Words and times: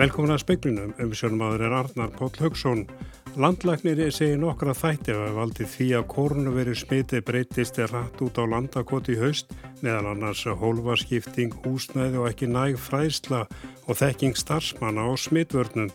Velkomin 0.00 0.32
að 0.32 0.38
speiklinum, 0.40 0.92
umsjónumadur 1.04 1.60
er 1.66 1.74
Arnar 1.76 2.12
Póll 2.16 2.32
Högson. 2.40 2.86
Landlæknir 3.36 3.98
segir 4.16 4.38
nokkra 4.40 4.72
þætti 4.72 5.12
að 5.12 5.34
valdi 5.36 5.66
því 5.68 5.88
að 5.98 6.06
korunveri 6.14 6.76
smiti 6.78 7.20
breytist 7.20 7.76
er 7.84 7.92
rætt 7.92 8.22
út 8.24 8.40
á 8.40 8.48
landakoti 8.48 9.12
í 9.12 9.18
haust, 9.20 9.52
meðal 9.84 10.14
annars 10.14 10.46
hólfaskipting, 10.62 11.52
húsnæði 11.66 12.22
og 12.22 12.30
ekki 12.30 12.48
næg 12.48 12.80
fræðsla 12.80 13.42
og 13.84 14.00
þekking 14.00 14.40
starfsmanna 14.40 15.04
á 15.04 15.12
smitvörnum. 15.20 15.92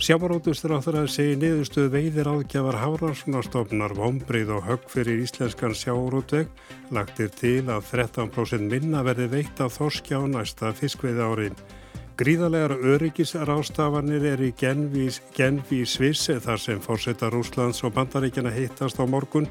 Sjávarótustur 0.00 0.78
á 0.80 0.80
þeirra 0.80 1.04
segir 1.04 1.36
niðurstuð 1.44 1.92
veiðir 1.92 2.32
áðgjafar 2.32 2.80
Háranssonarstofnar 2.80 3.92
vombrið 4.00 4.56
og 4.56 4.68
högg 4.70 4.88
fyrir 4.88 5.20
íslenskan 5.20 5.76
sjávarótveg 5.76 6.48
lagtir 6.96 7.28
til 7.36 7.60
að 7.68 7.92
13% 7.92 8.72
minna 8.72 9.04
verði 9.04 9.28
veitt 9.36 9.60
af 9.60 9.76
þorskja 9.76 10.24
á 10.24 10.32
næsta 10.32 10.72
fiskveiði 10.80 11.28
árið. 11.28 11.66
Gríðalegar 12.14 12.76
öryggisrástafanir 12.78 14.22
er 14.28 14.42
í 14.46 14.52
Genfi 14.54 15.80
í 15.80 15.86
Sviss 15.88 16.28
þar 16.44 16.60
sem 16.62 16.78
fórseta 16.78 17.26
Rúslands 17.32 17.82
og 17.82 17.96
bandaríkjana 17.96 18.52
hittast 18.54 19.00
á 19.02 19.04
morgun. 19.10 19.48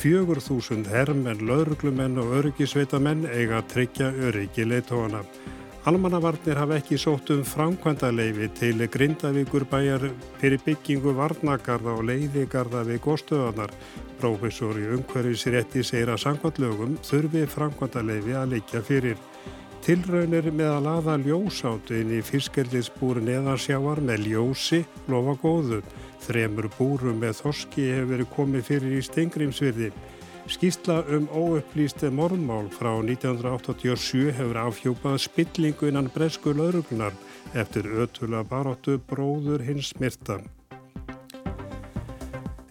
Fjögur 0.00 0.40
þúsund 0.40 0.88
herrmenn, 0.88 1.44
lauruglumenn 1.44 2.16
og 2.22 2.32
öryggisveitamenn 2.38 3.26
eiga 3.28 3.60
að 3.60 3.68
tryggja 3.74 4.08
öryggi 4.30 4.64
leitóana. 4.64 5.20
Almannavarnir 5.86 6.56
hafa 6.56 6.80
ekki 6.80 6.96
sótt 6.96 7.34
um 7.36 7.44
framkvæmda 7.44 8.08
leifi 8.16 8.48
til 8.56 8.88
Grindavíkur 8.88 9.68
bæjar 9.68 10.08
fyrir 10.40 10.64
byggingu 10.64 11.12
varnagarða 11.20 12.00
og 12.00 12.08
leiðigarða 12.08 12.86
við 12.88 13.02
góðstöðanar. 13.04 13.76
Prófessor 14.16 14.80
í 14.80 14.88
umhverfisrétti 14.96 15.84
segir 15.84 16.16
að 16.16 16.24
sangvallögum 16.24 16.96
þurfi 17.04 17.44
framkvæmda 17.44 18.08
leifi 18.08 18.40
að 18.40 18.56
leikja 18.56 18.82
fyrir. 18.88 19.20
Tilraunir 19.86 20.48
með 20.50 20.66
að 20.66 20.80
laða 20.82 21.12
ljósátt 21.22 21.92
inn 21.94 22.08
í 22.16 22.24
fiskeldisbúr 22.26 23.20
neðarsjáar 23.22 24.00
með 24.02 24.24
ljósi 24.32 24.80
lofa 25.06 25.36
góðu. 25.44 25.78
Þremur 26.24 26.66
búrum 26.74 27.20
með 27.22 27.36
þorski 27.38 27.84
hefur 27.92 28.08
verið 28.10 28.32
komið 28.32 28.66
fyrir 28.66 28.96
í 28.96 29.04
Stengrimsvirði. 29.06 29.92
Skýrsla 30.50 30.98
um 31.14 31.30
óupplýsti 31.30 32.10
morðmál 32.10 32.66
frá 32.74 32.96
1987 32.98 34.34
hefur 34.34 34.62
afhjúpað 34.64 35.22
spillingu 35.28 35.92
innan 35.92 36.10
bresku 36.10 36.58
lauruglunar 36.58 37.14
eftir 37.54 37.86
ötula 37.86 38.42
baróttu 38.42 38.98
bróður 39.06 39.62
hins 39.70 39.94
smirtan. 39.94 40.48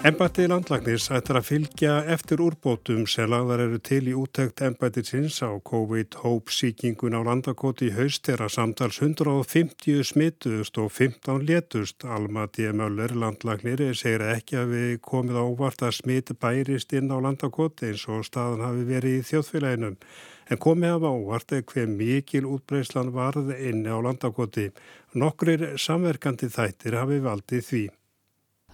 Embættið 0.05 0.51
landlagnis 0.51 1.07
ættir 1.09 1.39
að 1.39 1.47
fylgja 1.47 1.93
eftir 2.13 2.41
úrbótum 2.45 3.07
sem 3.09 3.25
lagðar 3.31 3.63
eru 3.63 3.79
til 3.81 4.03
í 4.05 4.11
úttækt 4.13 4.61
embættið 4.67 5.07
sinns 5.09 5.39
á 5.41 5.49
COVID-hópsíkingun 5.65 7.17
á 7.17 7.25
landakoti 7.25 7.87
í 7.89 7.95
haust 7.95 8.29
er 8.29 8.43
að 8.45 8.53
samtals 8.53 8.99
150 9.01 10.05
smituðust 10.11 10.77
og 10.83 10.93
15 10.93 11.47
letust. 11.49 12.05
Alma 12.05 12.45
D. 12.45 12.69
Möller 12.69 13.17
landlagnir 13.17 13.81
segir 13.97 14.27
ekki 14.29 14.61
að 14.61 14.75
við 14.75 14.93
komið 15.09 15.41
ávart 15.41 15.87
að 15.89 15.97
smit 16.03 16.31
bærist 16.37 16.93
inn 16.93 17.09
á 17.09 17.17
landakoti 17.17 17.89
eins 17.89 18.05
og 18.05 18.29
staðan 18.29 18.61
hafi 18.67 18.87
verið 18.93 19.19
í 19.23 19.27
þjóðfélaginu. 19.31 19.93
En 20.53 20.65
komið 20.69 20.99
af 20.99 21.09
ávart 21.09 21.57
er 21.57 21.65
hver 21.73 21.89
mikil 21.89 22.45
útbreyslan 22.45 23.09
varð 23.09 23.55
inni 23.57 23.89
á 23.89 23.97
landakoti. 23.97 24.69
Nokkrir 25.17 25.71
samverkandi 25.81 26.53
þættir 26.53 27.01
hafi 27.01 27.23
valdið 27.25 27.69
því. 27.73 27.85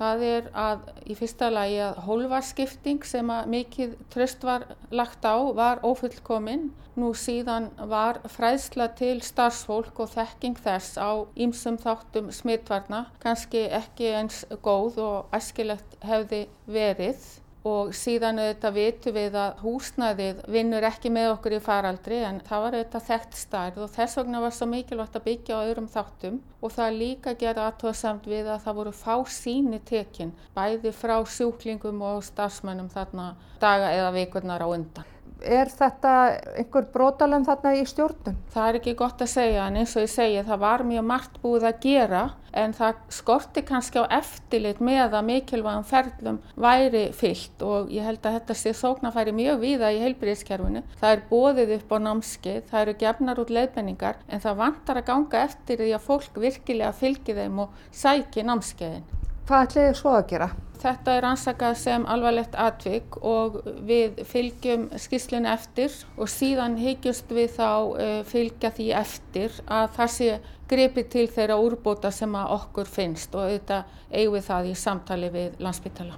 Það 0.02 0.22
er 0.26 0.46
að 0.58 0.86
í 1.06 1.16
fyrsta 1.18 1.48
lagi 1.54 1.76
að 1.86 1.98
hólfarskipting 2.08 3.04
sem 3.06 3.28
að 3.30 3.50
mikið 3.54 3.92
tröst 4.16 4.46
var 4.48 4.64
lagt 4.90 5.28
á 5.30 5.38
var 5.60 5.84
ofullkominn. 5.86 6.64
Nú 6.98 7.12
síðan 7.14 7.68
var 7.92 8.18
fræðsla 8.34 8.88
til 8.98 9.20
starfsfólk 9.22 10.02
og 10.02 10.10
þekking 10.16 10.58
þess 10.66 10.98
á 10.98 11.22
ýmsum 11.38 11.78
þáttum 11.86 12.34
smittvarna 12.34 13.04
kannski 13.22 13.68
ekki 13.78 14.10
eins 14.24 14.42
góð 14.66 14.98
og 15.06 15.38
æskilegt 15.38 15.96
hefði 16.02 16.48
verið 16.66 17.22
og 17.68 17.92
síðan 17.94 18.42
auðvitað 18.42 18.78
vitum 18.78 19.16
við 19.16 19.38
að 19.38 19.60
húsnæðið 19.62 20.42
vinnur 20.56 20.88
ekki 20.88 21.12
með 21.14 21.30
okkur 21.36 21.58
í 21.58 21.62
faraldri 21.62 22.22
en 22.26 22.42
það 22.48 22.66
var 22.66 22.78
auðvitað 22.80 23.08
þekkt 23.10 23.38
stærð 23.42 23.80
og 23.86 23.94
þess 23.94 24.20
vegna 24.22 24.42
var 24.42 24.56
svo 24.58 24.70
mikilvægt 24.72 25.20
að 25.20 25.26
byggja 25.30 25.62
á 25.62 25.66
öðrum 25.68 25.92
þáttum. 25.92 26.42
Og 26.62 26.74
það 26.74 26.98
líka 26.98 27.36
gera 27.38 27.70
aðtóðsamt 27.70 28.28
við 28.30 28.50
að 28.50 28.66
það 28.66 28.78
voru 28.82 28.98
fá 28.98 29.16
síni 29.30 29.82
tekin 29.86 30.36
bæði 30.58 30.94
frá 30.96 31.18
sjúklingum 31.22 32.02
og 32.06 32.22
starfsmönnum 32.26 32.92
þarna 32.94 33.34
daga 33.62 33.94
eða 33.98 34.14
vikurnar 34.18 34.66
á 34.66 34.68
undan 34.70 35.11
er 35.46 35.72
þetta 35.72 36.12
einhver 36.60 36.88
brotalum 36.94 37.46
þarna 37.48 37.74
í 37.80 37.86
stjórnum? 37.88 38.38
Það 38.54 38.68
er 38.68 38.80
ekki 38.80 38.94
gott 39.00 39.22
að 39.24 39.32
segja 39.34 39.68
en 39.68 39.80
eins 39.82 39.96
og 39.96 40.06
ég 40.06 40.14
segi 40.14 40.44
það 40.48 40.64
var 40.64 40.84
mjög 40.88 41.08
margt 41.08 41.40
búið 41.44 41.68
að 41.70 41.80
gera 41.86 42.24
en 42.62 42.74
það 42.76 43.00
skorti 43.16 43.64
kannski 43.68 44.04
á 44.04 44.06
eftirlit 44.18 44.82
með 44.84 45.16
að 45.16 45.28
mikilvægum 45.30 45.88
ferlum 45.88 46.42
væri 46.60 47.06
fyllt 47.16 47.64
og 47.66 47.94
ég 47.94 48.08
held 48.08 48.26
að 48.26 48.38
þetta 48.40 48.58
sé 48.60 48.76
sóknarfæri 48.76 49.36
mjög 49.36 49.62
víða 49.64 49.94
í 49.96 50.02
heilbyrðiskerfinu. 50.04 50.84
Það 51.00 51.16
er 51.16 51.24
bóðið 51.32 51.74
upp 51.78 51.96
á 51.96 51.98
námskeið, 52.08 52.62
það 52.72 52.84
eru 52.84 52.98
gefnar 53.06 53.42
út 53.44 53.56
leiðbenningar 53.56 54.22
en 54.28 54.44
það 54.44 54.62
vantar 54.66 55.02
að 55.02 55.10
ganga 55.14 55.48
eftir 55.48 55.82
því 55.82 55.96
að 55.96 56.06
fólk 56.10 56.44
virkilega 56.46 56.94
fylgi 56.98 57.38
þeim 57.40 57.66
og 57.66 57.82
sæki 58.04 58.46
námskeiðin. 58.48 59.21
Hvað 59.48 59.64
ætlaði 59.66 59.96
svo 59.98 60.12
að 60.16 60.28
gera? 60.30 60.48
Þetta 60.82 61.14
er 61.14 61.26
ansakað 61.30 61.76
sem 61.78 62.06
alvarlegt 62.10 62.56
atvik 62.58 63.18
og 63.22 63.60
við 63.86 64.22
fylgjum 64.26 64.88
skýslinu 64.98 65.50
eftir 65.52 65.94
og 66.18 66.30
síðan 66.32 66.78
higgjast 66.82 67.30
við 67.30 67.54
þá 67.58 67.70
uh, 67.70 68.16
fylgja 68.26 68.72
því 68.74 68.88
eftir 68.98 69.60
að 69.70 69.92
það 69.98 70.12
sé 70.16 70.30
grepið 70.72 71.10
til 71.14 71.28
þeirra 71.36 71.60
úrbóta 71.62 72.12
sem 72.16 72.34
okkur 72.42 72.90
finnst 72.90 73.36
og 73.36 73.46
auðvitað 73.46 73.98
eigum 74.10 74.38
við 74.38 74.48
það 74.48 74.70
í 74.72 74.76
samtali 74.86 75.32
við 75.34 75.60
landsbytala. 75.62 76.18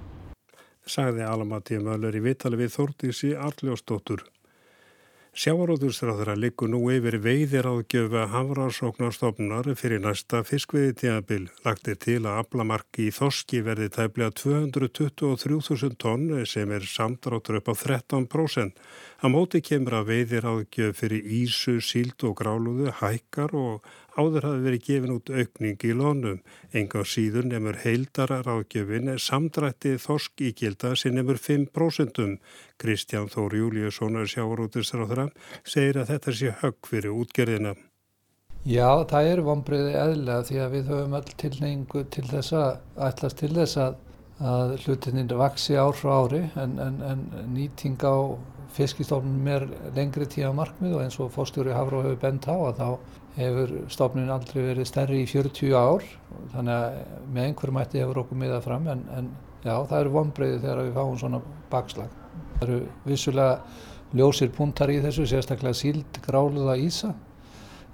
Sagði 0.84 1.24
Alamatíð 1.24 1.84
Möller 1.84 2.16
í 2.16 2.24
vitali 2.24 2.60
við 2.60 2.74
Þórtísi 2.76 3.34
Arljósdóttur. 3.40 4.24
Sjávaróðursráðara 5.34 6.36
likur 6.38 6.68
nú 6.70 6.78
yfir 6.94 7.16
veiðir 7.18 7.66
áðgjöfa 7.66 8.28
hafrarsóknarstofnar 8.30 9.66
fyrir 9.74 9.98
næsta 10.04 10.44
fiskviði 10.46 10.92
tíabil. 11.00 11.48
Lagt 11.66 11.90
er 11.90 11.98
til 11.98 12.20
að 12.20 12.38
aflamarki 12.44 13.08
í 13.08 13.14
Þorski 13.16 13.64
verði 13.66 13.88
tæplega 13.96 14.30
223.000 14.38 15.98
tonn 15.98 16.30
sem 16.46 16.70
er 16.70 16.86
samdráttur 16.86 17.58
upp 17.58 17.72
á 17.72 17.74
13%. 17.74 18.78
Að 19.26 19.34
móti 19.34 19.58
kemur 19.66 19.98
að 19.98 20.12
veiðir 20.12 20.46
áðgjöf 20.52 21.02
fyrir 21.02 21.26
Ísu, 21.42 21.80
Síld 21.82 22.22
og 22.22 22.38
Gráluðu, 22.38 22.94
Hækkar 23.02 23.58
og 23.58 23.94
Áður 24.14 24.44
hafi 24.46 24.60
verið 24.62 24.84
gefin 24.86 25.14
út 25.16 25.30
aukning 25.30 25.84
í 25.88 25.94
lónum. 25.98 26.42
Enga 26.70 27.02
síður 27.02 27.48
nefnur 27.50 27.80
heildara 27.82 28.42
ráðgjöfin 28.46 29.10
samdrætti 29.18 29.96
þorsk 29.98 30.44
í 30.46 30.52
gilda 30.54 30.92
sem 30.94 31.16
nefnur 31.16 31.40
5%. 31.42 32.28
Kristján 32.78 33.26
Þór 33.32 33.58
Júliusson 33.58 34.20
er 34.20 34.30
sjávarútisráðra, 34.30 35.26
segir 35.66 35.98
að 35.98 36.14
þetta 36.14 36.36
sé 36.38 36.54
högg 36.62 36.90
fyrir 36.90 37.16
útgerðina. 37.16 37.74
Já, 38.64 39.04
það 39.10 39.26
er 39.32 39.44
vonbreiði 39.44 39.96
eðlega 40.00 40.44
því 40.48 40.60
að 40.62 40.70
við 40.76 40.86
höfum 40.92 41.18
all 41.18 41.34
tilneingu 41.42 42.04
til 42.14 42.24
þess 42.30 42.54
að 42.56 42.70
ætlast 43.08 43.40
til 43.42 43.50
þess 43.52 43.80
að, 43.82 43.98
að 44.40 44.76
hlutininn 44.86 45.34
vaksi 45.42 45.76
ár 45.76 45.98
frá 45.98 46.14
ári 46.22 46.40
en, 46.62 46.78
en, 46.80 47.02
en 47.10 47.26
nýting 47.52 47.98
á 48.00 48.38
fiskistofnum 48.74 49.50
er 49.52 49.66
lengri 49.94 50.26
tíma 50.30 50.54
markmið 50.56 50.96
og 50.96 51.04
eins 51.04 51.20
og 51.20 51.34
fórstjóri 51.34 51.74
Hafró 51.76 52.00
hefur 52.06 52.22
bent 52.22 52.48
á 52.48 52.56
að 52.56 52.80
þá 52.80 52.88
hefur 53.34 53.72
stofnin 53.90 54.30
aldrei 54.30 54.60
verið 54.62 54.88
stærri 54.88 55.22
í 55.24 55.26
40 55.30 55.74
ár 55.74 56.04
þannig 56.52 56.74
að 56.74 56.98
með 57.34 57.48
einhverjum 57.48 57.80
ætti 57.82 58.02
hefur 58.02 58.22
okkur 58.22 58.40
miðað 58.40 58.66
fram 58.68 58.86
en, 58.92 59.02
en 59.16 59.30
já, 59.64 59.74
það 59.74 59.98
eru 60.00 60.14
vonbreiði 60.14 60.60
þegar 60.62 60.82
við 60.84 60.98
fáum 60.98 61.18
svona 61.18 61.40
bakslag. 61.72 62.16
Það 62.54 62.66
eru 62.68 62.80
vissulega 63.08 63.56
ljósir 64.14 64.52
puntar 64.54 64.92
í 64.94 65.00
þessu, 65.02 65.26
sérstaklega 65.26 65.78
síld, 65.78 66.20
gráluða 66.22 66.76
ísa 66.78 67.14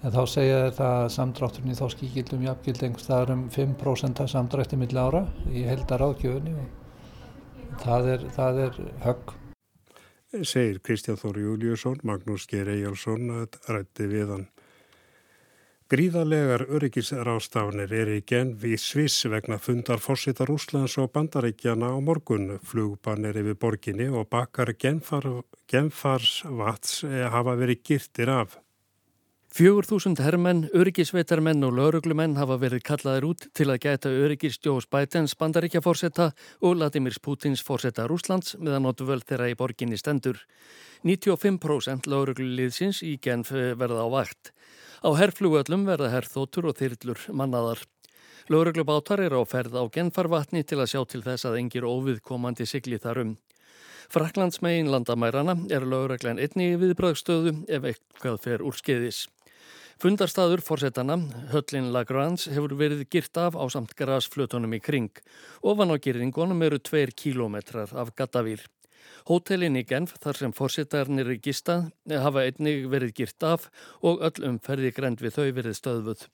en 0.01 0.13
þá 0.15 0.21
segja 0.33 0.61
þetta 0.67 0.91
samdrátturinn 1.13 1.73
í 1.73 1.79
þá 1.79 1.87
skíkildum 1.95 2.45
jafngild 2.47 2.85
einhvers 2.85 3.07
staðar 3.07 3.35
um 3.35 3.49
5% 3.53 4.25
samdrætti 4.33 4.79
milli 4.81 5.01
ára 5.01 5.27
í 5.53 5.65
heldar 5.69 6.05
áðgjöfunni 6.07 6.57
og 6.57 7.83
það 7.85 8.11
er, 8.15 8.27
það 8.37 8.65
er 8.67 8.81
högg. 9.05 9.37
Segir 10.47 10.79
Kristján 10.87 11.19
Þóri 11.19 11.43
Júliusson, 11.43 12.01
Magnús 12.07 12.47
Geir 12.51 12.69
Ejjálsson 12.71 13.49
rætti 13.67 14.07
við 14.11 14.35
hann. 14.37 14.47
Gríðarlegar 15.91 16.63
öryggisrástafanir 16.71 17.91
er 17.91 18.11
í 18.15 18.21
genn 18.23 18.53
við 18.63 18.77
Sviss 18.79 19.25
vegna 19.27 19.57
fundar 19.59 19.99
fórsita 19.99 20.45
Rúslands 20.47 20.95
og 21.03 21.09
bandaríkjana 21.11 21.89
á 21.91 21.99
morgun. 21.99 22.61
Flugbann 22.63 23.27
er 23.27 23.41
yfir 23.41 23.57
borginni 23.59 24.07
og 24.07 24.31
genfar, 24.79 25.27
genfarsvats 25.67 27.03
hafa 27.35 27.57
verið 27.59 27.83
girtir 27.83 28.31
af. 28.31 28.61
Fjögur 29.51 29.83
þúsund 29.83 30.23
herrmenn, 30.23 30.69
öryggisveitarmenn 30.79 31.67
og 31.67 31.75
lauruglumenn 31.75 32.37
hafa 32.39 32.55
verið 32.63 32.85
kallaðir 32.87 33.27
út 33.27 33.49
til 33.51 33.67
að 33.67 33.81
gæta 33.83 34.15
öryggis 34.15 34.61
Joe 34.63 34.79
Bidens 34.87 35.35
bandaríkjaforsetta 35.35 36.29
og 36.63 36.77
Vladimir 36.77 37.19
Putins 37.19 37.65
forsetta 37.67 38.07
Rúslands 38.07 38.55
meðan 38.63 38.87
áttu 38.87 39.11
völd 39.11 39.27
þeirra 39.27 39.51
í 39.51 39.59
borginni 39.59 39.99
stendur. 39.99 40.39
95% 41.03 42.07
laurugluliðsins 42.07 43.03
í 43.03 43.17
Genf 43.19 43.51
verða 43.51 44.07
á 44.07 44.09
vakt. 44.15 44.55
Á 45.01 45.09
herrflugöllum 45.17 45.87
verða 45.89 46.11
herrþótur 46.13 46.67
og 46.69 46.77
þyrllur 46.77 47.23
mannaðar. 47.33 47.81
Lauruglubátar 48.53 49.23
er 49.25 49.33
á 49.33 49.41
ferð 49.49 49.79
á 49.81 49.85
Genfarvatni 49.89 50.61
til 50.61 50.77
að 50.83 50.91
sjá 50.93 51.01
til 51.09 51.23
þess 51.25 51.47
að 51.49 51.57
engir 51.63 51.87
óviðkomandi 51.89 52.67
sigli 52.69 52.99
þar 53.01 53.23
um. 53.23 53.31
Fraklandsmegin 54.13 54.91
landamærana 54.93 55.55
er 55.73 55.87
lauruglan 55.89 56.41
einni 56.43 56.75
viðbröðstöðu 56.83 57.55
ef 57.71 57.87
eitthvað 57.93 58.41
fer 58.45 58.65
úr 58.67 58.77
skeiðis. 58.77 59.23
Fundarstaður 60.01 60.61
fórsetana, 60.65 61.17
höllin 61.53 61.93
Lagrange, 61.95 62.51
hefur 62.53 62.75
verið 62.77 63.07
girt 63.13 63.41
af 63.41 63.57
á 63.57 63.65
samt 63.73 63.95
grasflötunum 63.97 64.77
í 64.77 64.83
kring. 64.85 65.13
Ofan 65.65 65.93
á 65.93 65.97
girðingunum 65.97 66.61
eru 66.67 66.81
tveir 66.81 67.13
kílómetrar 67.17 67.93
af 67.97 68.13
gattavýr. 68.17 68.67
Hótelin 69.29 69.79
í 69.79 69.85
Genf, 69.87 70.17
þar 70.23 70.41
sem 70.41 70.53
fórsetarnir 70.57 71.31
er 71.31 71.41
gistað, 71.43 71.91
hafa 72.11 72.47
einnig 72.49 72.89
verið 72.91 73.15
girt 73.21 73.47
af 73.47 73.71
og 74.03 74.23
öll 74.27 74.53
umferði 74.53 74.93
grend 74.97 75.25
við 75.25 75.37
þau 75.39 75.49
verið 75.61 75.79
stöðvuð. 75.79 76.29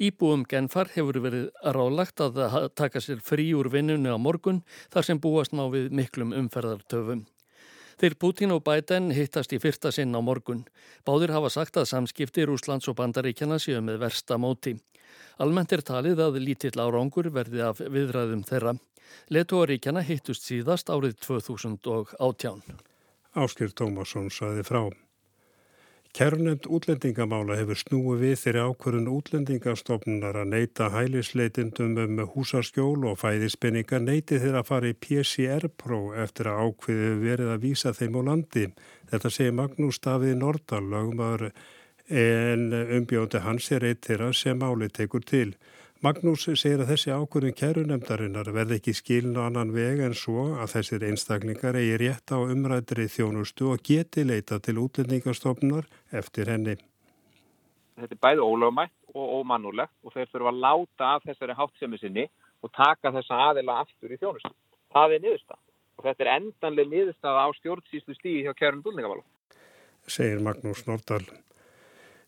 Íbúum 0.00 0.44
Genfar 0.48 0.90
hefur 0.94 1.20
verið 1.24 1.50
rálagt 1.76 2.22
að 2.24 2.40
taka 2.78 3.02
sér 3.02 3.20
frí 3.24 3.50
úr 3.56 3.70
vinnunni 3.72 4.10
á 4.10 4.18
morgun 4.18 4.62
þar 4.92 5.08
sem 5.08 5.20
búast 5.20 5.54
ná 5.54 5.66
við 5.72 5.90
miklum 5.92 6.34
umferðartöfum. 6.36 7.24
Þeir 8.00 8.16
Putin 8.18 8.54
og 8.56 8.64
Biden 8.66 9.12
hittast 9.14 9.52
í 9.54 9.60
fyrsta 9.62 9.92
sinn 9.94 10.16
á 10.18 10.20
morgun. 10.24 10.64
Báðir 11.06 11.34
hafa 11.34 11.52
sagt 11.52 11.78
að 11.78 11.92
samskipti 11.92 12.46
Rúslands 12.48 12.88
og 12.90 12.98
Bandaríkjana 12.98 13.60
séu 13.62 13.82
með 13.86 14.00
versta 14.02 14.38
móti. 14.40 14.74
Almennt 15.38 15.72
er 15.74 15.82
talið 15.86 16.22
að 16.24 16.40
lítill 16.42 16.74
árangur 16.78 17.30
verði 17.34 17.62
af 17.62 17.78
viðræðum 17.78 18.42
þeirra. 18.48 18.74
Letóaríkjana 19.32 20.04
hittust 20.04 20.44
síðast 20.48 20.92
árið 20.92 21.16
2018. 21.24 22.62
Áskil 23.34 23.72
Tómasson 23.74 24.30
saði 24.30 24.62
frá. 24.66 24.84
Kærnend 26.14 26.68
útlendingamála 26.70 27.56
hefur 27.58 27.78
snúið 27.80 28.20
við 28.20 28.34
þeirri 28.38 28.60
ákvörðun 28.68 29.08
útlendingastofnunar 29.16 30.36
að 30.44 30.52
neyta 30.52 30.86
hælisleitindum 30.94 31.96
um 32.04 32.20
húsaskjól 32.36 33.08
og 33.10 33.18
fæðispenninga 33.18 33.98
neyti 33.98 34.38
þeirra 34.38 34.62
að 34.62 34.68
fara 34.68 34.92
í 34.92 34.94
PCR-pró 34.94 35.98
eftir 36.22 36.52
að 36.52 36.60
ákveðu 36.68 37.08
verið 37.24 37.50
að 37.56 37.64
vísa 37.66 37.90
þeim 37.98 38.20
á 38.22 38.22
landi. 38.30 38.68
Þetta 39.10 39.32
segir 39.34 39.58
Magnús 39.58 39.98
Davíð 40.06 40.38
Nordal, 40.38 40.84
lögumar 40.92 41.48
en 42.06 42.68
umbjóndi 43.00 43.42
hans 43.42 43.72
er 43.74 43.88
eitt 43.90 44.06
þeirra 44.06 44.30
sem 44.30 44.62
áli 44.62 44.92
tekur 44.94 45.26
til. 45.26 45.56
Magnús 46.04 46.42
segir 46.60 46.82
að 46.82 46.90
þessi 46.90 47.12
ákvörðun 47.16 47.54
kærunemdarinnar 47.56 48.50
verði 48.52 48.76
ekki 48.76 48.92
skilin 48.92 49.38
á 49.40 49.48
annan 49.48 49.70
veg 49.72 50.02
en 50.04 50.12
svo 50.12 50.42
að 50.60 50.74
þessir 50.74 51.04
einstaklingar 51.08 51.78
eigi 51.80 51.94
rétt 52.02 52.28
á 52.28 52.44
umræðri 52.44 53.06
þjónustu 53.08 53.70
og 53.72 53.80
geti 53.88 54.26
leita 54.26 54.58
til 54.60 54.82
útlendingastofnunar 54.82 55.88
eftir 56.12 56.50
henni. 56.52 56.74
Þetta 57.96 58.18
er 58.18 58.20
bæði 58.26 58.44
ólögumætt 58.44 59.14
og 59.14 59.32
ómannulegt 59.38 59.96
og 60.04 60.12
þeir 60.12 60.28
þurfa 60.34 60.52
að 60.52 60.60
láta 60.66 61.08
af 61.14 61.24
þessari 61.30 61.56
háttsemi 61.62 62.02
sinni 62.02 62.26
og 62.60 62.74
taka 62.76 63.14
þessa 63.16 63.40
aðila 63.46 63.78
aftur 63.86 64.12
í 64.12 64.20
þjónustu. 64.20 64.52
Það 64.92 65.16
er 65.16 65.24
niðurstað 65.24 65.62
og 65.96 66.04
þetta 66.10 66.26
er 66.26 66.32
endanlega 66.34 66.92
niðurstað 66.92 67.40
á 67.40 67.46
stjórnsýslu 67.62 68.18
stíði 68.18 68.44
hjá 68.44 68.52
kærunum 68.60 68.84
dúlningamála. 68.84 69.24
Segir 70.04 70.44
Magnús 70.44 70.84
Nordal. 70.84 71.24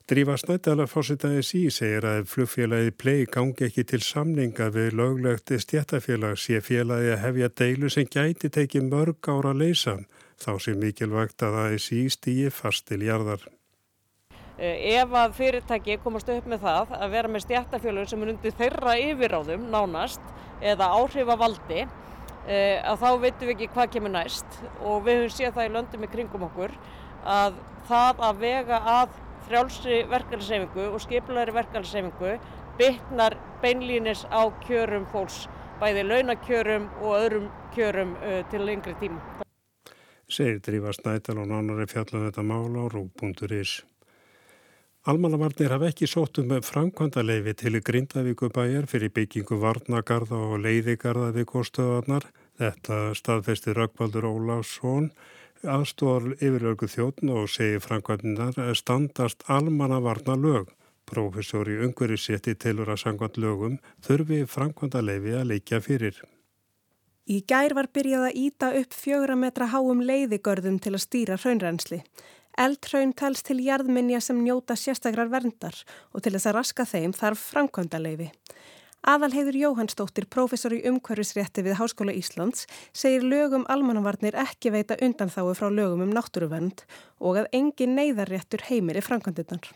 Drífa 0.07 0.37
Snædala 0.39 0.85
fórsitaði 0.87 1.41
sí 1.43 1.61
segir 1.67 2.05
að 2.07 2.29
flugfélagi 2.31 2.93
plei 2.95 3.25
gangi 3.27 3.65
ekki 3.65 3.83
til 3.89 3.97
samninga 3.99 4.69
við 4.71 4.93
löglegt 4.95 5.51
stjættafélag 5.51 6.39
sé 6.39 6.61
félagi 6.63 7.09
að 7.11 7.19
hefja 7.25 7.49
deilu 7.59 7.89
sem 7.91 8.07
gæti 8.07 8.47
tekið 8.47 8.87
mörg 8.87 9.27
ára 9.27 9.51
að 9.51 9.65
leysa 9.65 9.97
þá 10.39 10.47
sé 10.63 10.77
mikilvægt 10.79 11.43
að 11.43 11.57
það 11.57 11.75
er 11.75 11.83
síst 11.89 12.31
í 12.31 12.37
fastiljarðar. 12.47 13.43
Eh, 14.55 14.95
ef 14.95 15.11
að 15.11 15.37
fyrirtæki 15.41 15.99
komast 16.05 16.31
upp 16.31 16.47
með 16.47 16.63
það 16.63 16.95
að 17.01 17.15
vera 17.17 17.35
með 17.35 17.47
stjættafélag 17.49 18.07
sem 18.07 18.23
er 18.23 18.33
undir 18.37 18.57
þeirra 18.63 18.97
yfiráðum 19.11 19.69
nánast 19.75 20.33
eða 20.63 20.91
áhrifavaldi 21.01 21.83
eh, 21.83 22.79
að 22.79 23.03
þá 23.03 23.09
veitum 23.27 23.49
við 23.49 23.55
ekki 23.57 23.73
hvað 23.75 23.95
kemur 23.97 24.15
næst 24.15 24.61
og 24.79 25.03
við 25.03 25.25
höfum 25.25 25.35
séð 25.35 25.55
það 25.59 25.67
í 25.67 25.75
löndum 25.75 26.07
í 26.07 26.13
kringum 26.15 26.47
okkur 26.47 26.79
að 27.27 27.63
það 27.91 28.27
að 28.31 28.45
vega 28.47 28.85
að 28.87 29.23
frjálsri 29.47 30.03
verkefæliseyfingu 30.11 30.91
og 30.93 31.01
skipulari 31.01 31.53
verkefæliseyfingu 31.55 32.37
byggnar 32.77 33.37
beinlínis 33.63 34.25
á 34.29 34.41
kjörum 34.67 35.07
fólks, 35.11 35.47
bæði 35.81 36.03
launakjörum 36.11 36.89
og 37.01 37.17
öðrum 37.17 37.51
kjörum 37.75 38.15
uh, 38.21 38.41
til 38.51 38.65
lengri 38.65 38.95
tíma. 39.01 39.21
Segir 40.27 40.59
Drífa 40.59 40.91
Snædal 40.93 41.39
og 41.39 41.47
nánari 41.47 41.87
fjallan 41.87 42.25
um 42.25 42.27
þetta 42.27 42.43
mála 42.43 42.83
á 42.83 42.85
rú.is. 42.91 43.77
Almannavarnir 45.07 45.71
hafa 45.71 45.87
ekki 45.87 46.03
sótt 46.03 46.41
um 46.41 46.49
framkvæmdaleifi 46.51 47.53
til 47.55 47.79
Grindavíkubæjar 47.79 48.89
fyrir 48.91 49.13
byggingu 49.15 49.55
varnagarða 49.61 50.35
og 50.35 50.59
leiðigarða 50.65 51.29
við 51.31 51.47
kostöðarnar. 51.53 52.27
Þetta 52.59 52.97
staðfesti 53.15 53.71
Rökkvaldur 53.77 54.27
Óláfsson 54.27 55.13
aðstóðar 55.63 56.35
yfirlörgu 56.37 56.89
þjóttn 56.91 57.31
og 57.33 57.49
segi 57.49 57.81
framkvæmdinar 57.83 58.75
standast 58.77 59.45
almanna 59.47 59.99
varna 60.03 60.35
lög. 60.37 60.71
Professor 61.07 61.69
í 61.71 61.77
umhverjusetti 61.85 62.55
tilur 62.59 62.89
að 62.91 63.03
sangvæmt 63.05 63.37
lögum 63.39 63.77
þurfi 64.03 64.41
framkvæmda 64.51 65.01
leifi 65.01 65.37
að 65.39 65.53
leikja 65.53 65.79
fyrir. 65.81 66.17
Í 67.27 67.41
gær 67.47 67.75
var 67.75 67.89
byrjað 67.91 68.25
að 68.29 68.39
íta 68.39 68.71
upp 68.79 68.93
fjögra 68.95 69.35
metra 69.35 69.67
háum 69.71 70.03
leiðigörðum 70.03 70.79
til 70.83 70.93
að 70.95 71.03
stýra 71.03 71.39
hraunrensli. 71.39 72.01
Eldhraun 72.57 73.11
tels 73.13 73.43
til 73.45 73.59
jarðminja 73.61 74.21
sem 74.23 74.39
njóta 74.41 74.77
sérstakrar 74.79 75.29
verndar 75.29 75.75
og 76.13 76.23
til 76.23 76.33
þess 76.33 76.49
að 76.49 76.57
raska 76.57 76.85
þeim 76.87 77.13
þarf 77.15 77.43
framkvæmda 77.51 77.99
leifi. 78.01 78.29
Aðalheiður 79.05 79.55
Jóhannsdóttir, 79.61 80.25
professor 80.25 80.73
í 80.73 80.81
umhverfisrétti 80.89 81.63
við 81.63 81.77
Háskóla 81.79 82.15
Íslands, 82.17 82.65
segir 82.91 83.23
lögum 83.23 83.67
almannavarnir 83.69 84.35
ekki 84.41 84.73
veita 84.73 84.97
undanþáu 84.97 85.53
frá 85.55 85.69
lögum 85.69 86.07
um 86.07 86.13
náttúruvend 86.17 86.83
og 87.19 87.43
að 87.43 87.51
engin 87.59 87.95
neyðarréttur 87.95 88.65
heimir 88.67 88.99
í 88.99 89.05
framkvæmdinnar. 89.05 89.69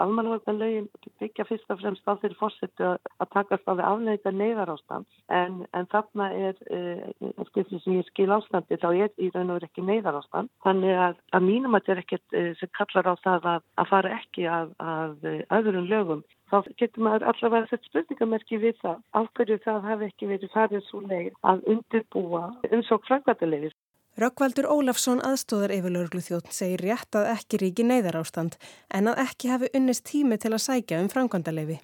Almannavarnarlögin 0.00 0.88
byggja 1.20 1.46
fyrst 1.48 1.70
og 1.72 1.80
fremst 1.80 2.06
á 2.08 2.12
þeirri 2.20 2.38
fórsetu 2.40 2.88
að 2.92 3.32
takast 3.32 3.68
á 3.68 3.72
við 3.72 3.84
afleita 3.88 4.32
neyðarástand 4.34 5.06
en, 5.40 5.58
en 5.72 5.88
þarna 5.92 6.28
er, 6.48 6.60
eh, 6.70 7.08
eftir 7.44 7.68
því 7.70 7.82
sem 7.82 7.98
ég 7.98 8.08
skil 8.10 8.30
ástandi, 8.36 8.80
þá 8.82 8.88
er 8.92 9.10
í 9.16 9.30
raun 9.34 9.50
og 9.50 9.58
verið 9.58 9.68
ekki 9.70 9.86
neyðarástand. 9.88 10.52
Þannig 10.66 11.02
að, 11.08 11.20
að 11.36 11.46
mínum 11.48 11.76
að 11.76 11.84
þetta 11.84 11.96
er 11.96 12.02
ekkert 12.04 12.38
eh, 12.40 12.52
sem 12.60 12.72
kallar 12.78 13.12
á 13.12 13.14
það 13.24 13.50
að, 13.54 13.68
að 13.76 13.92
fara 13.92 14.16
ekki 14.20 14.48
af, 14.50 14.72
af 14.82 15.28
eh, 15.28 15.44
öðrum 15.58 15.90
lögum 15.90 16.24
þá 16.50 16.60
getur 16.78 17.02
maður 17.02 17.26
allavega 17.30 17.70
sett 17.70 17.88
spurningamerki 17.88 18.60
við 18.62 18.76
það 18.82 19.00
af 19.18 19.30
hverju 19.38 19.58
það 19.64 19.88
hafi 19.90 20.08
ekki 20.10 20.28
verið 20.30 20.52
farið 20.54 20.84
svo 20.86 21.02
leið 21.10 21.32
að 21.50 21.64
undirbúa 21.74 22.44
umsók 22.70 23.06
frangvættilegis. 23.08 23.74
Rökkvaldur 24.16 24.64
Ólafsson 24.72 25.18
aðstóðar 25.20 25.74
yfirlörglu 25.74 26.22
þjótt 26.24 26.46
segir 26.56 26.80
rétt 26.80 27.16
að 27.20 27.26
ekki 27.34 27.58
ríki 27.60 27.84
neyðar 27.84 28.16
ástand 28.22 28.54
en 28.96 29.10
að 29.10 29.18
ekki 29.26 29.50
hafi 29.52 29.68
unnist 29.76 30.06
tími 30.08 30.38
til 30.40 30.54
að 30.56 30.62
sækja 30.64 31.00
um 31.02 31.10
frangvændalegi. 31.12 31.76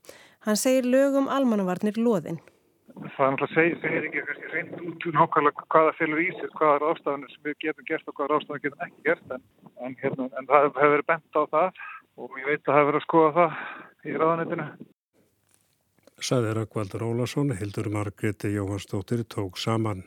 Hann 0.47 0.57
segir 0.57 0.89
lögum 0.89 1.29
almannavarnir 1.29 2.01
loðinn. 2.01 2.41
Það 2.97 3.27
er 3.27 3.35
náttúrulega 3.35 3.53
segir, 3.53 3.77
segir 3.83 4.07
ekki 4.09 4.23
kannski 4.25 4.49
reynd 4.55 4.73
út 4.79 5.05
um 5.11 5.19
nákvæmlega 5.19 5.67
hvaða 5.75 5.93
fylgur 5.99 6.23
í 6.23 6.31
sér, 6.39 6.49
hvaða 6.57 6.89
ástafanir 6.95 7.35
sem 7.35 7.45
við 7.51 7.59
getum 7.67 7.89
gert 7.91 8.09
og 8.09 8.17
hvaða 8.17 8.41
ástafanir 8.41 8.65
getum 8.65 8.87
ekki 8.87 9.07
gert 9.11 9.37
en, 9.37 9.45
en, 9.85 9.99
hérna, 10.01 10.31
en 10.33 10.49
það 10.49 10.67
hefur 10.71 10.95
verið 10.95 11.07
bent 11.13 11.37
á 11.37 11.43
það 11.53 11.85
og 12.17 12.41
ég 12.41 12.49
veit 12.49 12.63
að 12.63 12.73
það 12.73 12.81
hefur 12.81 12.91
verið 12.93 13.03
að 13.03 13.07
skoða 13.11 13.35
það 13.37 13.61
í 14.09 14.17
ráðanitinu. 14.25 14.71
Saði 16.33 16.57
Rökkvaldur 16.57 17.07
Ólason, 17.11 17.55
Hildur 17.61 17.93
Margreti 17.93 18.57
Jóhansdóttir 18.57 19.27
tók 19.29 19.61
saman. 19.61 20.05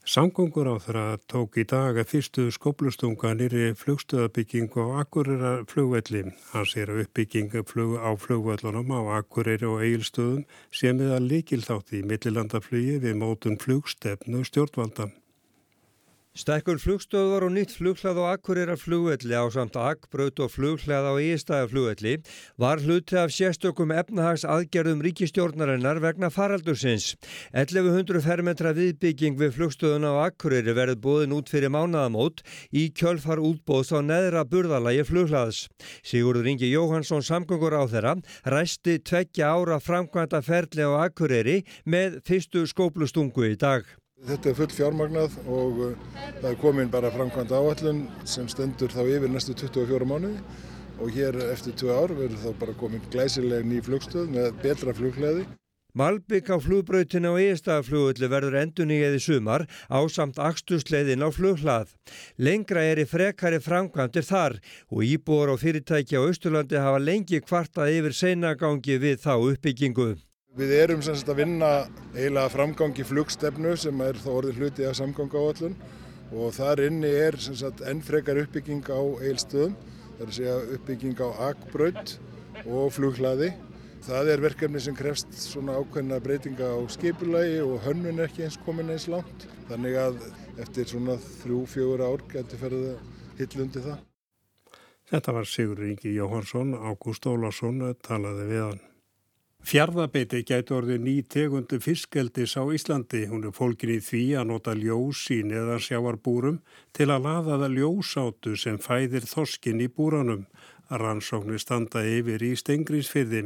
Samgöngur 0.00 0.64
á 0.64 0.80
þeirra 0.80 1.18
tók 1.28 1.58
í 1.60 1.64
dag 1.68 1.98
að 2.00 2.08
fyrstu 2.08 2.46
skóplustunga 2.56 3.34
nýri 3.36 3.74
flugstöðabyggingu 3.76 4.80
á 4.80 5.04
Akureyra 5.04 5.52
flugvelli. 5.68 6.24
Hann 6.54 6.66
sér 6.66 6.94
að 6.94 7.02
uppbyggingu 7.04 7.62
flug 7.68 8.00
á 8.00 8.08
flugvellunum 8.16 8.96
á 8.96 9.20
Akureyri 9.20 9.68
og 9.68 9.84
Egilstöðum 9.84 10.46
sé 10.72 10.96
með 10.96 11.14
að 11.18 11.28
líkil 11.34 11.62
þátt 11.68 11.92
í 11.92 12.02
millilandaflugi 12.02 12.96
við 13.04 13.20
mótun 13.20 13.60
flugstefnu 13.60 14.40
stjórnvalda. 14.48 15.10
Stækkun 16.30 16.78
flugstöðvar 16.78 17.42
og 17.42 17.50
nýtt 17.56 17.72
flughlað 17.74 18.20
á 18.22 18.38
Akureyrar 18.38 18.78
flugvelli 18.78 19.34
á 19.34 19.50
samt 19.50 19.74
Akbraut 19.74 20.38
og 20.38 20.52
flughlað 20.54 21.08
á 21.10 21.14
Ístæðar 21.18 21.70
flugvelli 21.72 22.12
var 22.54 22.78
hluti 22.78 23.16
af 23.18 23.32
sérstökum 23.34 23.90
efnahags 23.90 24.44
aðgerðum 24.46 25.02
ríkistjórnarinnar 25.02 25.98
vegna 25.98 26.30
faraldursins. 26.30 27.16
1100 27.50 28.22
fermetra 28.22 28.70
viðbygging 28.78 29.40
við 29.42 29.56
flugstöðun 29.58 30.06
á 30.06 30.30
Akureyri 30.30 30.70
verið 30.78 31.02
búin 31.02 31.34
út 31.34 31.50
fyrir 31.50 31.74
mánaðamót 31.74 32.44
í 32.70 32.92
kjölfar 32.94 33.42
útbóðs 33.42 33.90
á 33.90 33.98
neðra 33.98 34.46
burðalagi 34.46 35.02
flughlaðs. 35.10 35.64
Sigurður 36.06 36.46
Ingi 36.54 36.70
Jóhansson 36.70 37.26
samgöngur 37.26 37.74
á 37.74 37.82
þeirra 37.90 38.14
ræsti 38.46 39.00
tveggja 39.02 39.50
ára 39.50 39.82
framkvæmda 39.82 40.46
ferli 40.46 40.86
á 40.86 41.10
Akureyri 41.10 41.64
með 41.82 42.22
fyrstu 42.22 42.62
skóplustungu 42.70 43.50
í 43.50 43.58
dag. 43.58 43.82
Þetta 44.28 44.50
er 44.50 44.56
full 44.58 44.72
fjármagnað 44.76 45.36
og 45.48 45.78
uh, 45.80 45.92
það 46.42 46.50
er 46.50 46.58
komin 46.60 46.90
bara 46.92 47.12
framkvæmda 47.14 47.56
áallun 47.56 48.02
sem 48.28 48.48
stendur 48.52 48.92
þá 48.92 49.00
yfir 49.06 49.32
næstu 49.32 49.54
24 49.56 50.08
mánuði 50.10 50.42
og 51.00 51.14
hér 51.14 51.38
eftir 51.46 51.72
2 51.80 51.94
ár 51.94 52.12
verður 52.18 52.42
þá 52.42 52.50
bara 52.60 52.76
komin 52.82 53.08
glæsileg 53.12 53.64
ný 53.64 53.80
flugstöð 53.86 54.28
með 54.34 54.52
betra 54.60 54.92
flugleði. 54.96 55.46
Malbygg 55.96 56.52
á 56.54 56.56
flugbrautinu 56.62 57.32
á 57.34 57.42
Ístaflugullu 57.42 58.28
verður 58.30 58.60
endun 58.60 58.92
í 58.94 59.00
eði 59.08 59.18
sumar 59.24 59.64
á 59.90 59.98
samt 60.06 60.38
axtusleiðin 60.38 61.24
á 61.26 61.28
flughlað. 61.34 61.96
Lengra 62.38 62.84
er 62.92 63.02
í 63.02 63.08
frekari 63.10 63.58
framkvæmdir 63.58 64.28
þar 64.28 64.60
og 64.92 65.02
íbúar 65.02 65.50
og 65.50 65.64
fyrirtæki 65.64 66.20
á 66.20 66.22
Östurlandi 66.22 66.78
hafa 66.78 67.02
lengi 67.02 67.42
kvartað 67.42 67.96
yfir 67.96 68.20
seinagangi 68.22 69.00
við 69.02 69.24
þá 69.24 69.32
uppbyggingu. 69.40 70.12
Við 70.58 70.72
erum 70.74 71.02
semst 71.06 71.28
að 71.30 71.44
vinna 71.44 71.66
eiginlega 72.10 72.50
framgangi 72.50 73.04
flugstefnu 73.06 73.76
sem 73.78 74.00
er 74.02 74.16
þá 74.18 74.30
orðið 74.32 74.56
hluti 74.58 74.86
af 74.88 74.96
samgangáallun 74.98 75.76
og 76.34 76.50
þar 76.56 76.82
inni 76.88 77.12
er 77.20 77.38
semst 77.38 77.82
ennfrekar 77.86 78.40
uppbygging 78.42 78.82
á 78.90 78.98
eilstöðum, 78.98 79.76
það 80.16 80.24
er 80.24 80.32
að 80.32 80.38
segja 80.40 80.56
uppbygging 80.74 81.22
á 81.22 81.28
akbraut 81.52 82.16
og 82.64 82.90
flughlaði. 82.96 83.52
Það 84.02 84.32
er 84.32 84.42
verkefni 84.42 84.82
sem 84.82 84.98
krefst 84.98 85.30
svona 85.38 85.78
ákveðna 85.78 86.18
breytinga 86.24 86.72
á 86.74 86.78
skipulagi 86.90 87.62
og 87.62 87.78
hönnun 87.86 88.18
er 88.18 88.26
ekki 88.26 88.48
eins 88.48 88.58
komin 88.66 88.90
eins 88.90 89.06
langt. 89.12 89.46
Þannig 89.70 90.02
að 90.02 90.20
eftir 90.58 90.90
svona 90.90 91.18
þrjú, 91.44 91.62
fjögur 91.76 92.06
ár 92.08 92.26
getur 92.32 92.64
ferðið 92.64 93.18
hillundi 93.38 93.86
það. 93.86 94.02
Þetta 95.14 95.38
var 95.38 95.46
Sigur 95.46 95.82
Ríki 95.84 96.14
Jóhansson, 96.16 96.74
Ágúst 96.74 97.26
Ólarsson 97.30 97.84
talaði 98.02 98.50
við 98.50 98.64
hann. 98.66 98.86
Fjarðabeiti 99.60 100.40
gæti 100.48 100.72
orðið 100.72 101.02
ný 101.04 101.14
tegundu 101.28 101.78
fiskeldis 101.84 102.56
á 102.56 102.64
Íslandi. 102.72 103.26
Hún 103.28 103.44
er 103.44 103.52
fólkin 103.52 103.92
í 103.92 103.98
því 104.00 104.22
að 104.40 104.48
nota 104.48 104.72
ljós 104.72 105.26
í 105.34 105.42
neðarsjáarbúrum 105.44 106.62
til 106.96 107.08
að 107.12 107.26
laða 107.28 107.58
það 107.60 107.76
ljósátu 107.76 108.54
sem 108.56 108.80
fæðir 108.80 109.28
þoskin 109.28 109.84
í 109.84 109.90
búranum. 109.92 110.46
Rannsóknir 110.90 111.60
standa 111.62 112.00
yfir 112.02 112.42
í 112.42 112.54
stengrinsfyrði. 112.58 113.44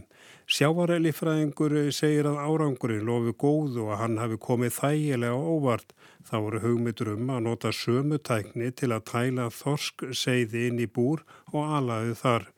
Sjávarælifræðingur 0.48 1.74
segir 1.92 2.30
að 2.30 2.40
árangurinn 2.46 3.04
lofi 3.04 3.34
góð 3.36 3.82
og 3.82 3.92
að 3.92 4.00
hann 4.04 4.16
hafi 4.22 4.40
komið 4.40 4.78
þægilega 4.78 5.42
óvart. 5.52 5.92
Þá 6.24 6.36
voru 6.46 6.62
hugmyndur 6.62 7.12
um 7.18 7.34
að 7.34 7.44
nota 7.50 7.74
sömu 7.74 8.22
tækni 8.22 8.70
til 8.72 8.94
að 8.94 9.04
tæla 9.10 9.50
þorsk 9.52 10.06
segði 10.16 10.68
inn 10.70 10.80
í 10.80 10.88
búr 10.88 11.26
og 11.52 11.74
alaðu 11.82 12.16
þar. 12.22 12.48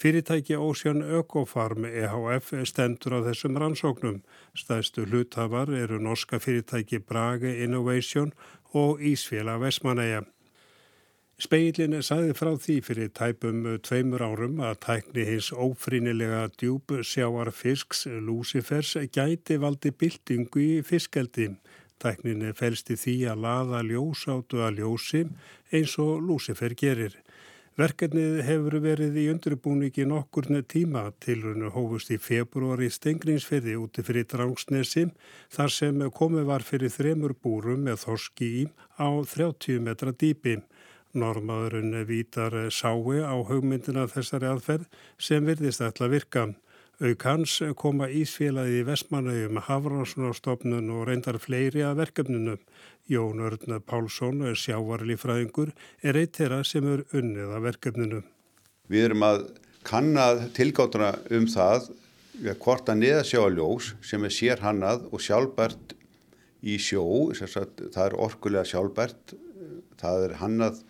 Fyrirtæki 0.00 0.56
Ocean 0.56 1.02
Ökofarm 1.02 1.84
EHF 1.84 2.54
stendur 2.64 3.18
á 3.18 3.20
þessum 3.26 3.58
rannsóknum. 3.60 4.22
Stæðstu 4.56 5.04
hluthafar 5.04 5.68
eru 5.76 5.98
norska 6.00 6.38
fyrirtæki 6.40 7.02
Brage 7.04 7.50
Innovation 7.64 8.32
og 8.72 9.02
Ísfélag 9.04 9.60
Vesmanæja. 9.60 10.22
Speilin 11.36 11.98
sagði 12.00 12.32
frá 12.38 12.54
því 12.56 12.78
fyrir 12.86 13.12
tæpum 13.12 13.60
tveimur 13.84 14.24
árum 14.24 14.64
að 14.64 14.80
tækni 14.86 15.26
hins 15.28 15.52
ófrínilega 15.52 16.46
djúb 16.56 16.96
sjáar 17.04 17.52
fisks 17.52 18.06
Lucifers 18.08 18.96
gæti 19.12 19.60
valdi 19.60 19.92
byltingu 19.92 20.64
í 20.64 20.74
fiskeldi. 20.80 21.50
Tækninni 22.00 22.54
fælst 22.56 22.88
í 22.88 22.96
því 22.96 23.18
að 23.34 23.44
laða 23.44 23.84
ljósátu 23.84 24.64
að 24.64 24.80
ljósi 24.80 25.26
eins 25.76 25.98
og 26.00 26.24
Lucifer 26.24 26.72
gerir. 26.72 27.20
Verkefnið 27.80 28.42
hefur 28.44 28.74
verið 28.84 29.14
í 29.16 29.22
undirbúningi 29.32 30.04
nokkurnu 30.04 30.58
tíma 30.68 31.06
tilrunu 31.24 31.70
hófust 31.72 32.10
í 32.12 32.18
februari 32.20 32.90
stengrinsferði 32.92 33.78
úti 33.80 34.04
fyrir 34.04 34.26
Drangsnesi 34.28 35.06
þar 35.54 35.72
sem 35.72 36.02
komið 36.18 36.44
var 36.50 36.66
fyrir 36.66 36.92
þremur 36.92 37.32
búrum 37.40 37.86
með 37.86 38.02
þorski 38.02 38.48
í 38.58 38.66
á 39.00 39.08
30 39.32 39.80
metra 39.86 40.12
dýpi. 40.12 40.58
Normaðurinn 41.16 41.96
vítar 42.10 42.58
sái 42.68 43.24
á 43.24 43.36
haugmyndina 43.48 44.04
þessari 44.12 44.50
aðferð 44.50 44.84
sem 45.16 45.48
virðist 45.48 45.80
ætla 45.86 46.10
virka. 46.12 46.50
Auk 47.00 47.22
hans 47.24 47.54
koma 47.80 48.10
Ísfélagi 48.12 48.82
í 48.82 48.84
Vestmannaugum, 48.84 49.56
Hafranssonarstofnun 49.64 50.90
og 50.92 51.06
reyndar 51.08 51.38
fleiri 51.40 51.80
að 51.80 52.02
verkefninu. 52.02 52.56
Jón 53.08 53.38
Örn 53.40 53.78
Pálsson, 53.88 54.42
sjávarlífræðingur, 54.52 55.70
er 56.04 56.18
eitt 56.20 56.36
þeirra 56.36 56.58
sem 56.60 56.84
er 56.92 57.06
unnið 57.16 57.54
að 57.56 57.64
verkefninu. 57.64 58.18
Við 58.92 59.06
erum 59.06 59.24
að 59.24 59.40
kanna 59.88 60.26
tilgáttuna 60.52 61.14
um 61.32 61.46
það 61.48 61.88
hvort 62.60 62.92
að 62.92 63.00
neðasjáaljós 63.00 63.94
sem 64.04 64.26
er 64.28 64.34
sér 64.36 64.60
hannað 64.60 65.06
og 65.08 65.24
sjálfbært 65.24 65.94
í 66.60 66.74
sjó, 66.76 67.06
það 67.32 68.02
er 68.04 68.16
orkulega 68.26 68.66
sjálfbært, 68.68 69.32
það 70.04 70.26
er 70.26 70.34
hannað 70.42 70.82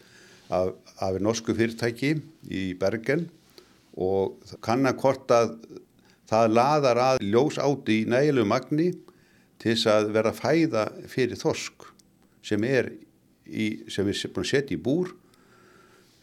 af, 0.51 0.75
af 0.99 1.21
norsku 1.23 1.55
fyrirtæki 1.55 2.17
í 2.51 2.65
Bergen 2.83 3.29
og 3.95 4.43
kannan 4.67 4.99
hvort 4.99 5.31
að 5.35 5.55
það 6.31 6.53
laðar 6.55 7.01
að 7.05 7.23
ljós 7.27 7.59
áti 7.59 8.03
í 8.03 8.09
nægilegu 8.11 8.49
magni 8.49 8.91
til 9.61 9.75
þess 9.75 9.91
að 9.91 10.11
vera 10.15 10.33
fæða 10.35 10.85
fyrir 11.11 11.41
þorsk 11.41 11.89
sem 12.47 12.65
er 12.65 12.93
í, 13.51 13.85
sem 13.91 14.09
erum 14.09 14.35
búin 14.35 14.47
að 14.47 14.53
setja 14.53 14.77
í 14.77 14.81
búr 14.81 15.13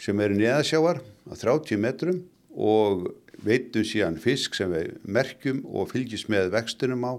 sem 0.01 0.19
eru 0.21 0.37
neðasjávar 0.37 1.01
á 1.01 1.33
30 1.35 1.81
metrum 1.81 2.21
og 2.57 3.09
veitum 3.43 3.85
síðan 3.85 4.17
fisk 4.21 4.55
sem 4.57 4.71
við 4.73 4.95
merkjum 5.05 5.63
og 5.67 5.91
fylgjast 5.91 6.29
með 6.33 6.51
vextunum 6.55 7.05
á. 7.05 7.13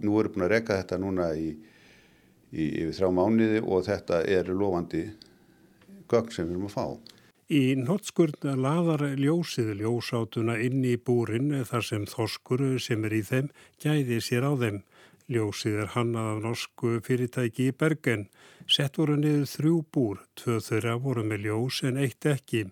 Nú 0.00 0.18
erum 0.18 0.32
við 0.32 0.34
búin 0.34 0.46
að 0.46 0.54
rekka 0.56 0.78
þetta 0.80 1.00
núna 1.00 1.30
í, 1.38 1.54
í, 2.52 2.64
í 2.82 2.86
þrjá 2.92 3.10
mánuði 3.14 3.62
og 3.62 3.84
þetta 3.86 4.22
er 4.28 4.50
lofandi 4.52 5.06
gögn 6.10 6.32
sem 6.34 6.48
við 6.48 6.56
erum 6.56 6.68
að 6.68 6.76
fá. 6.76 6.86
Í 7.52 7.74
nottskurna 7.76 8.54
laðar 8.56 9.02
ljósið 9.20 9.74
ljósátuna 9.82 10.54
inn 10.64 10.80
í 10.88 10.94
búrin 10.96 11.50
þar 11.68 11.82
sem 11.84 12.06
þoskur 12.08 12.62
sem 12.80 13.04
er 13.04 13.12
í 13.12 13.20
þeim 13.20 13.50
gæði 13.84 14.20
sér 14.24 14.46
á 14.48 14.52
þeim. 14.56 14.78
Ljósið 15.28 15.76
er 15.82 15.90
hannað 15.92 16.30
af 16.30 16.38
norsku 16.44 17.00
fyrirtæki 17.04 17.68
í 17.68 17.74
Bergen. 17.76 18.28
Sett 18.64 18.96
voru 18.96 19.18
niður 19.20 19.44
þrjú 19.50 19.74
búr, 19.92 20.22
tvö 20.40 20.56
þeirra 20.64 20.96
voru 20.96 21.24
með 21.24 21.44
ljós 21.44 21.82
en 21.84 22.00
eitt 22.00 22.24
ekki. 22.24 22.64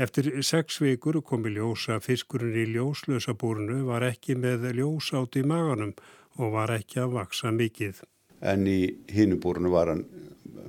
Eftir 0.00 0.30
sex 0.44 0.80
vikur 0.80 1.20
komi 1.20 1.52
ljósa 1.52 2.00
fiskurinn 2.00 2.56
í 2.56 2.66
ljóslösa 2.72 3.36
búrinu 3.36 3.82
var 3.84 4.04
ekki 4.08 4.36
með 4.36 4.70
ljós 4.80 5.12
átt 5.12 5.36
í 5.36 5.44
maganum 5.44 5.92
og 6.40 6.56
var 6.56 6.72
ekki 6.72 7.04
að 7.04 7.18
vaksa 7.20 7.52
mikið. 7.52 8.00
En 8.40 8.64
í 8.68 8.96
hinnubúrinu 9.12 9.72
var 9.72 9.92
hann 9.92 10.04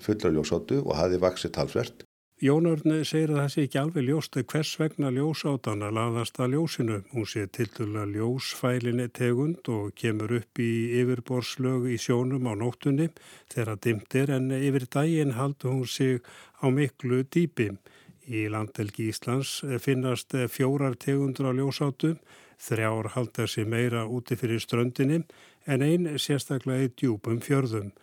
fulla 0.04 0.36
ljósáttu 0.36 0.84
og 0.84 0.96
hafi 1.00 1.20
vaksið 1.24 1.56
talsvert. 1.56 2.07
Jónörni 2.38 3.00
segir 3.02 3.32
að 3.34 3.40
það 3.40 3.48
sé 3.50 3.64
ekki 3.66 3.78
alveg 3.82 4.04
ljóst 4.06 4.36
hvers 4.38 4.72
vegna 4.78 5.10
ljósátana 5.10 5.88
laðast 5.90 6.36
að 6.38 6.52
ljósinu. 6.54 6.98
Hún 7.10 7.26
sé 7.26 7.48
til 7.50 7.66
dæla 7.74 8.04
ljósfælinni 8.12 9.08
tegund 9.10 9.66
og 9.74 9.96
kemur 9.98 10.36
upp 10.38 10.62
í 10.62 10.70
yfirborslög 11.00 11.88
í 11.90 11.98
sjónum 11.98 12.46
á 12.46 12.54
nóttunni 12.54 13.08
þegar 13.50 13.82
dimtir 13.82 14.36
en 14.36 14.54
yfir 14.54 14.86
daginn 14.86 15.34
haldur 15.34 15.80
hún 15.80 15.90
sig 15.90 16.22
á 16.62 16.70
miklu 16.70 17.24
dýpi. 17.26 17.72
Í 18.30 18.46
landelgi 18.54 19.10
Íslands 19.10 19.64
finnast 19.82 20.38
fjórar 20.54 20.94
tegundur 20.94 21.50
á 21.50 21.58
ljósátum, 21.58 22.20
þrjár 22.62 23.16
haldar 23.18 23.50
sér 23.50 23.66
meira 23.66 24.06
úti 24.06 24.38
fyrir 24.38 24.62
ströndinni 24.62 25.24
en 25.66 25.82
einn 25.82 26.06
sérstaklega 26.22 26.86
í 26.86 26.94
djúpum 26.94 27.42
fjörðum. 27.42 27.96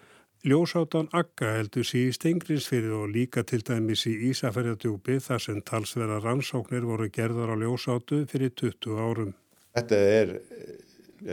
Ljósáttan 0.45 1.07
Akka 1.17 1.55
heldur 1.55 1.87
síði 1.89 2.11
stengrinsfyrði 2.13 2.91
og 2.93 3.13
líka 3.15 3.41
til 3.49 3.63
dæmis 3.65 4.03
í 4.11 4.13
Ísafærjadjúpi 4.29 5.17
þar 5.25 5.41
sem 5.41 5.61
talsverða 5.65 6.19
rannsóknir 6.21 6.85
voru 6.85 7.07
gerðar 7.09 7.55
á 7.55 7.57
ljósátu 7.63 8.19
fyrir 8.29 8.53
20 8.53 8.99
árum. 9.01 9.31
Þetta 9.73 10.01
er 10.19 10.35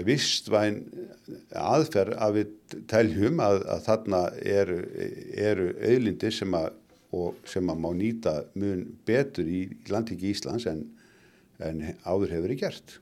vistvæn 0.07 0.79
aðferð 1.59 2.15
að 2.23 2.39
við 2.39 2.55
teljum 2.93 3.43
að, 3.43 3.59
að 3.75 3.83
þarna 3.89 4.23
eru, 4.39 4.79
eru 5.35 5.67
auðlindir 5.83 6.37
sem 6.39 6.55
að, 6.55 6.71
sem 7.43 7.67
að 7.67 7.83
má 7.83 7.91
nýta 7.91 8.37
mun 8.55 8.87
betur 9.03 9.43
í 9.43 9.65
landtíki 9.91 10.31
Íslands 10.31 10.69
en, 10.71 10.85
en 11.59 11.83
áður 12.07 12.37
hefur 12.37 12.47
verið 12.47 12.63
gert. 12.63 13.01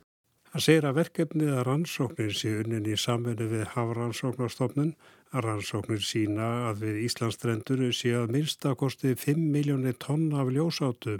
Hann 0.49 0.65
segir 0.65 0.89
að 0.89 1.03
verkefnið 1.03 1.53
að 1.53 1.65
rannsóknir 1.67 2.33
sé 2.33 2.55
unnin 2.63 2.87
í 2.89 2.97
samvenni 2.97 3.45
við 3.51 3.67
Hafrannsóknarstofnun 3.75 4.95
Rannsóknir 5.29 6.01
sína 6.01 6.45
að 6.71 6.79
við 6.87 6.95
Íslandstrendur 7.05 7.81
sé 7.93 8.15
að 8.17 8.31
minnstakosti 8.33 9.11
5 9.13 9.43
miljónir 9.53 9.93
tonna 10.01 10.39
af 10.41 10.49
ljósátum 10.49 11.19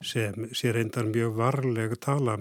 sem 0.00 0.46
sé 0.56 0.72
reyndar 0.72 1.10
mjög 1.10 1.36
varleg 1.36 1.92
tala. 2.00 2.38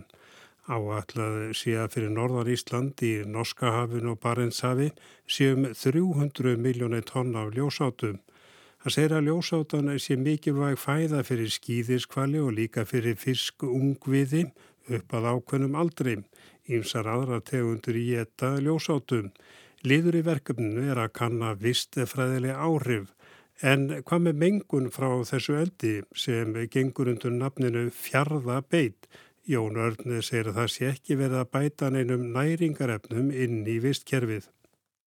Áallad 0.70 1.12
sé 1.60 1.76
að 1.76 1.92
fyrir 1.98 2.16
Norðar 2.16 2.48
Ísland 2.54 3.04
í 3.04 3.12
Norska 3.28 3.74
hafin 3.76 4.08
og 4.08 4.22
Barentshafi 4.24 4.94
séum 5.28 5.68
300 5.76 6.56
miljónir 6.56 7.04
tonna 7.04 7.44
af 7.44 7.52
ljósátum. 7.58 8.22
Það 8.80 8.96
segir 8.96 9.18
að 9.18 9.28
ljósátan 9.28 9.94
sé 10.00 10.16
mikilvæg 10.16 10.80
fæða 10.80 11.26
fyrir 11.28 11.52
skýðiskvali 11.52 12.40
og 12.40 12.54
líka 12.56 12.88
fyrir 12.88 13.20
fisk 13.20 13.68
ungviði 13.68 14.46
upp 14.88 15.20
að 15.20 15.34
ákveðnum 15.34 15.76
aldri. 15.76 16.22
Ímsar 16.70 17.12
aðra 17.12 17.42
tegundur 17.44 17.98
í 18.00 18.14
etta 18.22 18.56
ljósátum. 18.64 19.34
Liður 19.88 20.18
í 20.20 20.22
verkefninu 20.28 20.90
er 20.92 21.00
að 21.00 21.14
kanna 21.16 21.54
vistefræðilega 21.56 22.60
áhrif 22.60 23.14
en 23.64 23.86
hvað 24.04 24.24
með 24.26 24.40
mengun 24.42 24.90
frá 24.92 25.08
þessu 25.28 25.56
eldi 25.56 25.92
sem 26.16 26.52
gengur 26.72 27.08
undir 27.12 27.32
nafninu 27.32 27.86
fjarðabeit? 27.96 29.08
Jón 29.48 29.80
Örnir 29.80 30.26
segir 30.26 30.52
að 30.52 30.60
það 30.60 30.74
sé 30.74 30.90
ekki 30.90 31.16
verið 31.22 31.40
að 31.40 31.52
bæta 31.56 31.90
neinum 31.96 32.26
næringarefnum 32.36 33.30
inn 33.32 33.64
í 33.64 33.78
vistkerfið. 33.82 34.50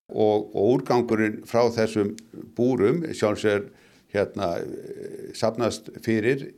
Og, 0.09 0.49
og 0.57 0.79
úrgangurinn 0.79 1.43
frá 1.49 1.69
þessum 1.73 2.15
búrum 2.57 3.05
sjálfsvegar 3.13 3.69
hérna 4.13 4.49
sapnast 5.37 5.93
fyrir 6.05 6.49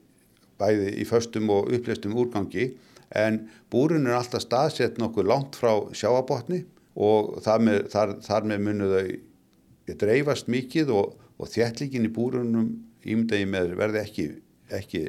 bæði 0.63 0.95
í 1.03 1.09
föstum 1.09 1.51
og 1.51 1.75
upplæstum 1.75 2.15
úrgangi 2.15 2.71
en 3.11 3.43
búrun 3.75 4.07
er 4.07 4.21
alltaf 4.21 4.47
staðsett 4.47 5.03
nokkuð 5.03 5.29
langt 5.33 5.59
frá 5.59 5.75
sjáabotni 5.91 6.63
og 6.95 7.39
þar 7.45 7.67
með, 7.67 7.79
þar, 7.93 8.17
þar 8.25 8.49
með 8.51 8.65
munu 8.69 8.91
þau 8.93 9.95
dreifast 10.01 10.51
mikið 10.53 10.93
og, 10.95 11.15
og 11.39 11.51
þjættlíkin 11.53 12.09
í 12.09 12.13
búrunum 12.15 12.71
ímdegi 13.05 13.47
með 13.51 13.75
verði 13.79 14.01
ekki, 14.01 14.27
ekki 14.73 15.05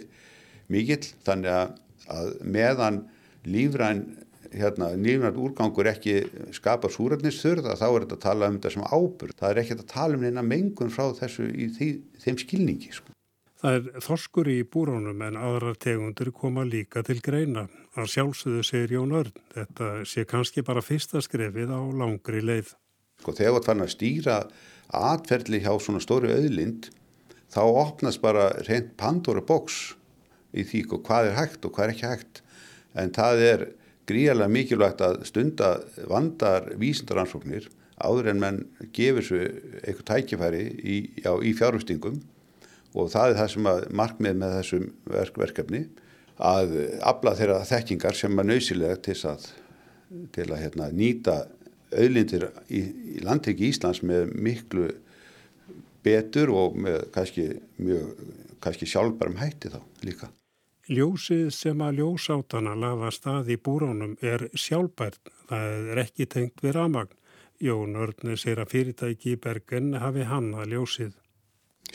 mikill 0.74 1.04
þannig 1.28 1.52
að, 1.54 1.76
að 2.12 2.32
meðan 2.44 3.02
lífræn 3.46 4.04
hérna, 4.56 4.92
lífræn 4.98 5.40
úrgangur 5.42 5.90
ekki 5.92 6.18
skapar 6.56 6.94
súrarnisþurð 6.94 7.72
þá 7.76 7.88
er 7.88 8.06
þetta 8.06 8.18
að 8.18 8.26
tala 8.26 8.50
um 8.50 8.58
þetta 8.60 8.74
sem 8.76 8.88
ábyrg 8.90 9.40
það 9.40 9.52
er 9.52 9.62
ekki 9.64 9.78
að 9.78 9.88
tala 9.94 10.18
um 10.18 10.26
neina 10.26 10.46
mengun 10.46 10.94
frá 10.94 11.10
þessu 11.18 11.48
í 11.50 11.70
því, 11.76 11.90
þeim 12.24 12.40
skilningi 12.42 12.96
sko. 12.96 13.14
Það 13.62 13.78
er 13.80 14.04
þorskur 14.04 14.50
í 14.52 14.60
búrónum 14.68 15.22
en 15.26 15.38
aðrar 15.40 15.78
tegundur 15.82 16.30
koma 16.36 16.66
líka 16.68 17.02
til 17.06 17.22
greina. 17.24 17.66
Að 17.96 18.10
sjálfsögðu 18.12 18.64
segir 18.68 18.94
Jón 18.98 19.14
Örn, 19.16 19.36
þetta 19.54 19.90
sé 20.04 20.26
kannski 20.28 20.64
bara 20.68 20.84
fyrsta 20.84 21.22
skrefið 21.24 21.70
á 21.72 21.80
langri 21.96 22.42
leið. 22.44 22.74
Sko 23.24 23.32
þegar 23.38 23.56
það 23.56 23.68
fann 23.70 23.86
að 23.86 23.94
stýra 23.94 24.40
atferðli 25.00 25.62
hjá 25.64 25.72
svona 25.80 26.02
stóri 26.04 26.34
auðlind, 26.36 26.90
þá 27.56 27.62
opnast 27.64 28.20
bara 28.24 28.50
reynd 28.68 28.92
Pandora 29.00 29.40
box 29.40 29.96
í 30.52 30.68
því 30.68 30.84
hvað 30.92 31.32
er 31.32 31.40
hægt 31.40 31.64
og 31.64 31.76
hvað 31.76 31.88
er 31.88 31.96
ekki 31.96 32.12
hægt. 32.12 32.44
En 33.00 33.16
það 33.16 33.48
er 33.48 33.66
gríðarlega 34.10 34.56
mikilvægt 34.58 35.04
að 35.06 35.18
stunda 35.32 35.72
vandar 36.12 36.70
vísindaransóknir 36.82 37.70
áður 37.96 38.32
en 38.34 38.42
mann 38.44 38.64
gefur 38.96 39.24
svo 39.24 39.40
eitthvað 39.40 40.08
tækifæri 40.12 40.64
í, 40.84 40.96
í 41.24 41.52
fjárhustingum 41.56 42.20
og 42.96 43.12
það 43.14 43.32
er 43.32 43.38
það 43.40 43.54
sem 43.54 43.70
að 43.72 43.86
markmið 44.02 44.42
með 44.42 44.58
þessum 44.60 44.90
verk, 45.08 45.40
verkefni 45.40 45.86
að 46.42 46.76
afla 47.06 47.36
þeirra 47.38 47.64
þekkingar 47.68 48.18
sem 48.18 48.40
er 48.40 48.48
nöysilega 48.50 48.98
til 49.08 49.18
að, 49.30 49.48
til 50.36 50.48
að 50.50 50.62
hérna, 50.62 50.90
nýta 50.92 51.36
auðlindir 51.96 52.50
í, 52.68 52.82
í 53.16 53.24
landteki 53.24 53.70
Íslands 53.70 54.02
með 54.04 54.34
miklu 54.36 54.90
betur 56.06 56.52
og 56.54 56.76
með 56.78 57.06
kannski, 57.16 57.48
mjög, 57.82 58.26
kannski 58.62 58.90
sjálfbærum 58.90 59.40
hætti 59.40 59.72
þá 59.74 59.80
líka. 60.06 60.32
Ljósið 60.86 61.48
sem 61.56 61.80
að 61.82 62.02
ljósátana 62.02 62.76
lafa 62.78 63.10
stað 63.14 63.56
í 63.56 63.58
búrónum 63.58 64.14
er 64.22 64.50
sjálfbært, 64.54 65.32
það 65.50 65.94
er 65.96 66.02
ekki 66.04 66.28
tengt 66.30 66.62
við 66.62 66.76
ramagn. 66.78 67.16
Jón 67.64 67.96
Örnir 67.96 68.36
sér 68.38 68.60
að 68.62 68.74
fyrirtæki 68.74 69.34
í 69.34 69.40
Bergen 69.40 69.94
hafi 69.98 70.26
hann 70.28 70.52
að 70.60 70.76
ljósið 70.76 71.14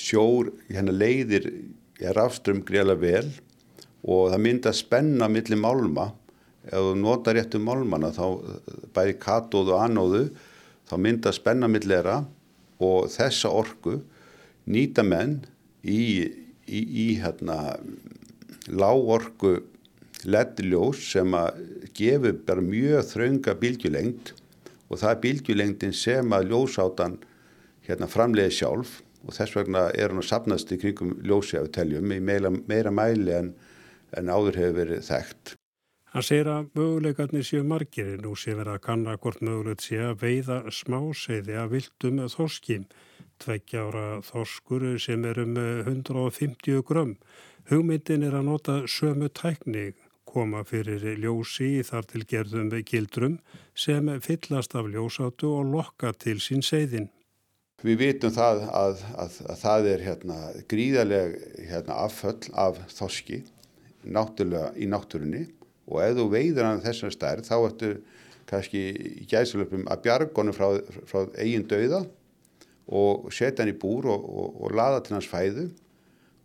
sjór 0.01 0.51
hérna 0.71 0.95
leiðir 0.95 1.49
er 2.01 2.19
afströmm 2.21 2.63
greiðlega 2.67 3.03
vel 3.03 3.31
og 4.05 4.31
það 4.33 4.45
mynda 4.47 4.73
spenna 4.77 5.29
millir 5.29 5.61
málma. 5.61 6.11
Ef 6.67 6.77
þú 6.77 6.95
notar 7.01 7.37
réttu 7.37 7.61
málmana 7.63 8.13
þá 8.15 8.25
bæði 8.95 9.17
katóðu 9.23 9.75
og 9.77 9.85
anóðu 9.87 10.23
þá 10.91 10.95
mynda 11.01 11.33
spenna 11.33 11.69
millera 11.71 12.21
og 12.81 13.09
þessa 13.13 13.53
orku 13.53 13.99
nýta 14.71 15.05
menn 15.07 15.41
í, 15.83 16.29
í, 16.69 16.81
í 16.81 17.07
hérna 17.21 17.77
lágorku 18.69 19.59
leddiljós 20.29 21.01
sem 21.15 21.33
að 21.37 21.63
gefu 21.97 22.35
bara 22.47 22.65
mjög 22.65 23.07
þraunga 23.09 23.57
bílgjulengt 23.61 24.35
og 24.91 24.99
það 25.01 25.11
er 25.13 25.21
bílgjulengtin 25.25 25.95
sem 25.97 26.35
að 26.35 26.51
ljósátan 26.51 27.17
hérna 27.87 28.09
framleiði 28.11 28.57
sjálf. 28.59 29.01
Og 29.27 29.35
þess 29.37 29.57
vegna 29.57 29.89
er 29.93 30.11
hann 30.11 30.23
að 30.23 30.31
sapnast 30.31 30.71
í 30.73 30.79
kringum 30.81 31.13
ljósi 31.27 31.59
af 31.61 31.69
teljum 31.77 32.09
í 32.15 32.21
meira, 32.25 32.51
meira 32.51 32.93
mæli 32.95 33.35
en, 33.37 33.51
en 34.17 34.31
áður 34.33 34.61
hefur 34.61 34.79
verið 34.83 35.09
þekkt. 35.09 35.57
Hann 36.11 36.25
segir 36.27 36.49
að 36.51 36.73
möguleikarnir 36.75 37.45
séu 37.47 37.63
margir 37.63 38.17
nú 38.19 38.33
sé 38.35 38.57
verið 38.59 38.73
að 38.75 38.83
kanna 38.83 39.13
hvort 39.23 39.43
mögulegt 39.47 39.85
sé 39.85 40.01
að 40.03 40.25
veiða 40.25 40.57
smáseiði 40.75 41.55
að 41.55 41.77
viltum 41.77 42.19
þorskim, 42.33 42.89
tveggja 43.39 43.85
ára 43.87 44.07
þorskur 44.27 44.87
sem 44.99 45.23
er 45.31 45.39
um 45.45 45.55
150 45.61 46.83
grömm. 46.89 47.15
Hugmyndin 47.71 48.27
er 48.27 48.35
að 48.41 48.49
nota 48.49 48.75
sömu 48.91 49.31
tækni, 49.31 49.93
koma 50.27 50.65
fyrir 50.67 51.07
ljósi 51.23 51.85
þar 51.87 52.11
til 52.11 52.25
gerðum 52.27 52.75
gildrum 52.91 53.39
sem 53.75 54.11
fyllast 54.27 54.75
af 54.75 54.91
ljósátu 54.91 55.55
og 55.61 55.71
lokka 55.77 56.11
til 56.19 56.41
sín 56.43 56.67
seiðin. 56.67 57.07
Við 57.87 58.03
vitum 58.03 58.35
það 58.35 58.67
að, 58.67 59.07
að, 59.15 59.39
að 59.47 59.63
það 59.63 59.89
er 59.95 60.05
hérna, 60.09 60.43
gríðarlega 60.69 61.55
hérna, 61.71 62.03
afföll 62.03 62.51
af 62.59 62.83
þoski 62.99 63.45
náttúrulega 64.05 64.73
í 64.77 64.89
náttúrunni 64.91 65.45
og 65.91 66.01
ef 66.05 66.17
þú 66.19 66.27
veiður 66.33 66.69
hann 66.69 66.83
þessar 66.85 67.15
stærð 67.15 67.49
þá 67.49 67.57
ertu 67.59 67.91
kannski 68.51 68.83
í 69.23 69.27
gæðsalöpum 69.31 69.87
að 69.91 70.03
bjargonu 70.07 70.55
frá, 70.57 70.69
frá 71.07 71.23
eigin 71.39 71.69
dauða 71.71 72.03
og 72.91 73.31
setja 73.35 73.63
hann 73.65 73.73
í 73.75 73.79
búr 73.79 74.09
og, 74.11 74.27
og, 74.27 74.59
og 74.65 74.75
laða 74.75 75.05
til 75.07 75.17
hans 75.19 75.31
fæðu 75.31 75.69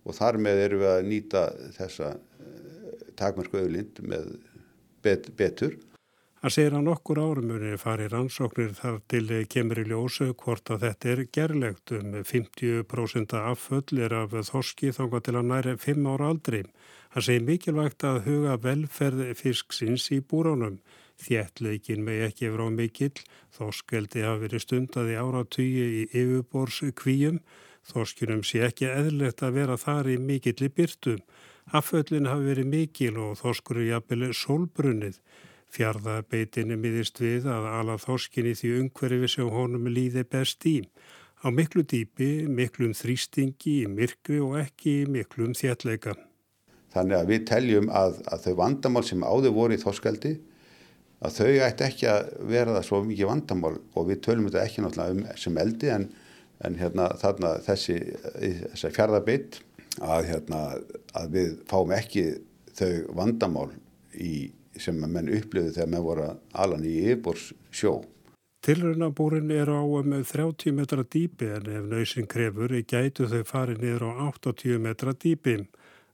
og 0.06 0.18
þar 0.18 0.38
með 0.42 0.64
erum 0.68 0.84
við 0.84 0.92
að 0.92 1.10
nýta 1.10 1.44
þessa 1.80 2.12
eh, 2.14 3.06
takmörku 3.18 3.64
auðlind 3.64 4.04
með 4.06 4.36
bet, 5.06 5.32
betur 5.38 5.80
Hann 6.46 6.54
segir 6.54 6.76
að 6.78 6.84
nokkur 6.86 7.18
árumurinn 7.18 7.80
fari 7.82 8.06
rannsóknir 8.06 8.76
þar 8.78 9.00
til 9.10 9.40
kemur 9.50 9.80
í 9.82 9.86
ljósu 9.90 10.28
hvort 10.38 10.70
að 10.70 10.84
þetta 10.84 11.08
er 11.10 11.22
gerlegt 11.34 11.94
um 11.98 12.12
50% 12.22 13.34
afföll 13.40 14.02
er 14.06 14.14
af 14.14 14.36
þorski 14.52 14.92
þánga 14.94 15.24
til 15.26 15.34
að 15.40 15.48
næri 15.50 15.74
5 15.82 16.06
ára 16.12 16.28
aldri. 16.30 16.60
Hann 17.16 17.24
segir 17.24 17.46
mikilvægt 17.48 18.04
að 18.04 18.26
huga 18.26 18.58
velferð 18.60 19.30
fisksins 19.40 20.10
í 20.12 20.18
búránum. 20.20 20.82
Þjertleikin 21.24 22.02
með 22.04 22.26
ekki 22.26 22.50
frá 22.52 22.66
mikill, 22.76 23.22
þorskeldi 23.56 24.26
hafi 24.26 24.42
verið 24.42 24.64
stundaði 24.66 25.16
áratugji 25.22 25.86
í 25.86 26.02
yfirbors 26.10 26.82
kvíum, 27.00 27.40
þorskinum 27.88 28.44
sé 28.44 28.66
ekki 28.68 28.90
eðlert 28.92 29.46
að 29.48 29.56
vera 29.62 29.80
þar 29.80 30.12
í 30.12 30.18
mikill 30.20 30.68
í 30.68 30.72
byrtum. 30.76 31.24
Afföllin 31.72 32.28
hafi 32.28 32.52
verið 32.52 32.70
mikil 32.74 33.16
og 33.30 33.40
þorskur 33.40 33.80
er 33.80 33.90
jafnvel 33.94 34.32
sólbrunnið. 34.36 35.24
Fjarðabeitinni 35.72 36.76
miðist 36.76 37.24
við 37.24 37.48
að 37.48 37.72
ala 37.78 37.96
þorskinni 37.96 38.58
því 38.60 38.76
umhverfi 38.82 39.32
sem 39.38 39.56
honum 39.56 39.88
líði 39.88 40.28
best 40.28 40.68
í. 40.68 40.82
Á 41.40 41.48
miklu 41.48 41.88
dýpi, 41.88 42.50
miklum 42.52 42.92
þrýstingi, 42.92 43.86
myrkvi 43.88 44.44
og 44.44 44.60
ekki 44.68 45.06
miklum 45.08 45.56
þjallega. 45.56 46.20
Þannig 46.96 47.18
að 47.20 47.32
við 47.34 47.46
teljum 47.50 47.90
að, 47.92 48.20
að 48.32 48.46
þau 48.46 48.54
vandamál 48.62 49.04
sem 49.04 49.24
áður 49.28 49.56
voru 49.58 49.76
í 49.76 49.82
þorskaldi, 49.82 50.34
að 51.26 51.38
þau 51.40 51.52
ætti 51.68 51.88
ekki 51.90 52.10
að 52.12 52.30
vera 52.52 52.76
það 52.78 52.88
svo 52.88 53.02
mikið 53.04 53.32
vandamál 53.32 53.74
og 53.76 54.10
við 54.10 54.22
tölum 54.24 54.50
þetta 54.50 54.64
ekki 54.64 54.84
náttúrulega 54.84 55.16
um 55.16 55.40
sem 55.42 55.62
eldi 55.62 55.92
en, 55.92 56.10
en 56.68 56.78
hérna, 56.80 57.10
þarna 57.20 57.54
þessi, 57.66 57.98
þessi 58.74 58.94
fjarðabeitt 58.96 59.60
að, 60.02 60.30
hérna, 60.30 60.62
að 61.16 61.36
við 61.36 61.56
fáum 61.72 61.96
ekki 61.96 62.26
þau 62.76 62.92
vandamál 63.22 63.70
í 64.16 64.34
sem 64.80 64.98
menn 65.00 65.32
upplöðu 65.32 65.72
þegar 65.76 65.92
menn 65.92 66.04
voru 66.04 66.28
alan 66.52 66.84
í 66.84 66.98
yfirbors 67.06 67.52
sjó. 67.72 68.02
Tilraunabúrin 68.66 69.52
er 69.54 69.70
á 69.70 69.78
um 69.78 70.14
30 70.26 70.74
metra 70.74 71.04
dýpi 71.06 71.52
en 71.54 71.68
ef 71.70 71.84
nöysin 71.86 72.28
krefur 72.28 72.74
gætu 72.82 73.28
þau 73.30 73.44
farið 73.46 73.84
niður 73.84 74.08
á 74.10 74.12
80 74.34 74.82
metra 74.82 75.14
dýpi. 75.14 75.60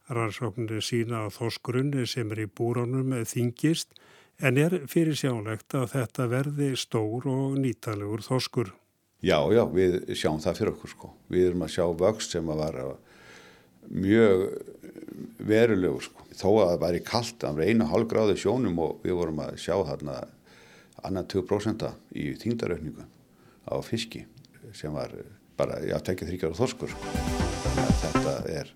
Rannsóknir 0.10 0.82
sína 0.84 1.26
að 1.28 1.36
þoskurunni 1.38 2.08
sem 2.10 2.32
er 2.34 2.46
í 2.46 2.50
búránum 2.50 3.14
þingist 3.28 3.94
en 4.42 4.58
er 4.58 4.80
fyrir 4.90 5.18
sjálegt 5.18 5.76
að 5.78 5.92
þetta 5.94 6.28
verði 6.32 6.72
stór 6.80 7.28
og 7.30 7.60
nýtalegur 7.62 8.24
þoskur. 8.26 8.74
Já, 9.22 9.38
já, 9.54 9.62
við 9.70 10.00
sjáum 10.18 10.42
það 10.42 10.58
fyrir 10.58 10.74
okkur 10.74 10.94
sko. 10.96 11.12
Við 11.30 11.48
erum 11.52 11.66
að 11.68 11.74
sjá 11.76 11.86
vöxt 11.94 12.34
sem 12.34 12.50
að 12.50 12.64
var 12.64 12.80
mjög 13.92 14.46
verulegur 15.46 16.06
sko. 16.08 16.26
Þó 16.34 16.48
að 16.50 16.70
það 16.72 16.82
væri 16.86 17.04
kallt, 17.06 17.38
það 17.44 17.58
var 17.60 17.70
einu 17.70 17.90
hálf 17.92 18.10
gráði 18.10 18.38
sjónum 18.42 18.82
og 18.82 19.06
við 19.06 19.18
vorum 19.20 19.44
að 19.46 19.58
sjá 19.62 19.76
þarna 19.78 20.18
annan 21.06 21.30
2% 21.30 21.88
í 22.18 22.32
þingdaröfningu 22.42 23.06
á 23.70 23.76
fiski 23.86 24.26
sem 24.78 24.94
var 24.94 25.14
bara, 25.58 25.82
já, 25.86 25.98
tekið 26.02 26.32
þryggjara 26.32 26.58
þorskur 26.58 26.94
sko. 26.94 27.16
Þetta 28.02 28.36
er, 28.52 28.72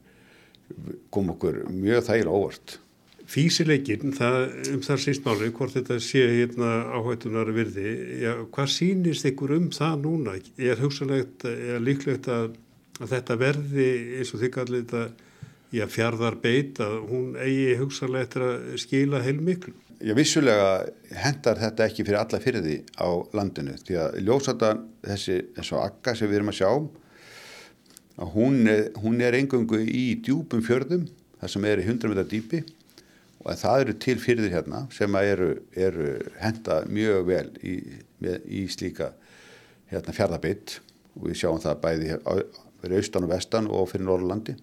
kom 1.14 1.32
okkur 1.36 1.64
mjög 1.72 2.08
þægilega 2.10 2.40
óvart. 2.40 2.80
Físileikin, 3.26 4.14
það, 4.14 4.36
um 4.76 4.82
það 4.86 5.00
sístmáli, 5.02 5.50
hvort 5.58 5.74
þetta 5.74 5.98
sé 6.04 6.22
hérna 6.30 6.72
áhættunar 6.94 7.50
virði, 7.56 7.94
já, 8.22 8.34
hvað 8.54 8.68
sýnist 8.70 9.26
ykkur 9.32 9.56
um 9.56 9.72
það 9.74 9.96
núna? 10.04 10.36
Er 10.62 10.82
hugsanlegt, 10.84 11.48
er 11.50 11.82
líklegt 11.82 12.30
að, 12.30 12.52
að 13.00 13.16
þetta 13.16 13.40
verði 13.42 13.88
eins 14.20 14.34
og 14.36 14.44
þig 14.44 14.60
allir 14.62 14.86
þetta, 14.86 15.32
já, 15.74 15.88
fjardar 15.90 16.38
beit 16.44 16.84
að 16.86 17.00
hún 17.10 17.34
eigi 17.42 17.74
hugsanlegt 17.82 18.38
að 18.38 18.78
skila 18.84 19.24
heilmiklu? 19.26 19.74
Já, 20.06 20.14
vissulega 20.14 20.70
hendar 21.24 21.58
þetta 21.58 21.88
ekki 21.88 22.06
fyrir 22.06 22.20
alla 22.20 22.42
fyrði 22.44 22.78
á 23.00 23.10
landinu, 23.34 23.74
því 23.88 23.98
að 24.04 24.20
ljósata 24.28 24.76
þessi, 25.08 25.40
þessu 25.56 25.82
akka 25.82 26.14
sem 26.14 26.30
við 26.30 26.42
erum 26.42 26.54
að 26.54 26.60
sjá, 26.60 26.72
að 28.16 28.32
hún 28.36 28.62
er, 28.72 28.90
hún 29.02 29.22
er 29.24 29.36
engungu 29.38 29.82
í 29.84 30.06
djúpum 30.24 30.64
fjörðum, 30.66 31.06
það 31.42 31.54
sem 31.56 31.68
er 31.70 31.82
í 31.82 31.88
100 31.88 32.12
metra 32.12 32.28
dýpi, 32.32 32.62
og 33.46 33.60
það 33.60 33.84
eru 33.84 33.96
til 34.02 34.18
fyrir 34.22 34.54
hérna 34.54 34.86
sem 34.94 35.18
eru, 35.20 35.50
eru 35.78 36.14
henda 36.42 36.82
mjög 36.90 37.26
vel 37.28 37.50
í, 37.62 37.76
í 38.50 38.66
slíka 38.72 39.12
hérna, 39.92 40.16
fjárðabitt 40.16 40.80
og 41.16 41.28
við 41.30 41.42
sjáum 41.44 41.62
það 41.62 41.84
bæði 41.84 42.16
fyrir 42.82 42.98
austan 43.02 43.28
og 43.28 43.36
vestan 43.36 43.70
og 43.70 43.92
fyrir 43.92 44.08
Norrlandi. 44.08 44.56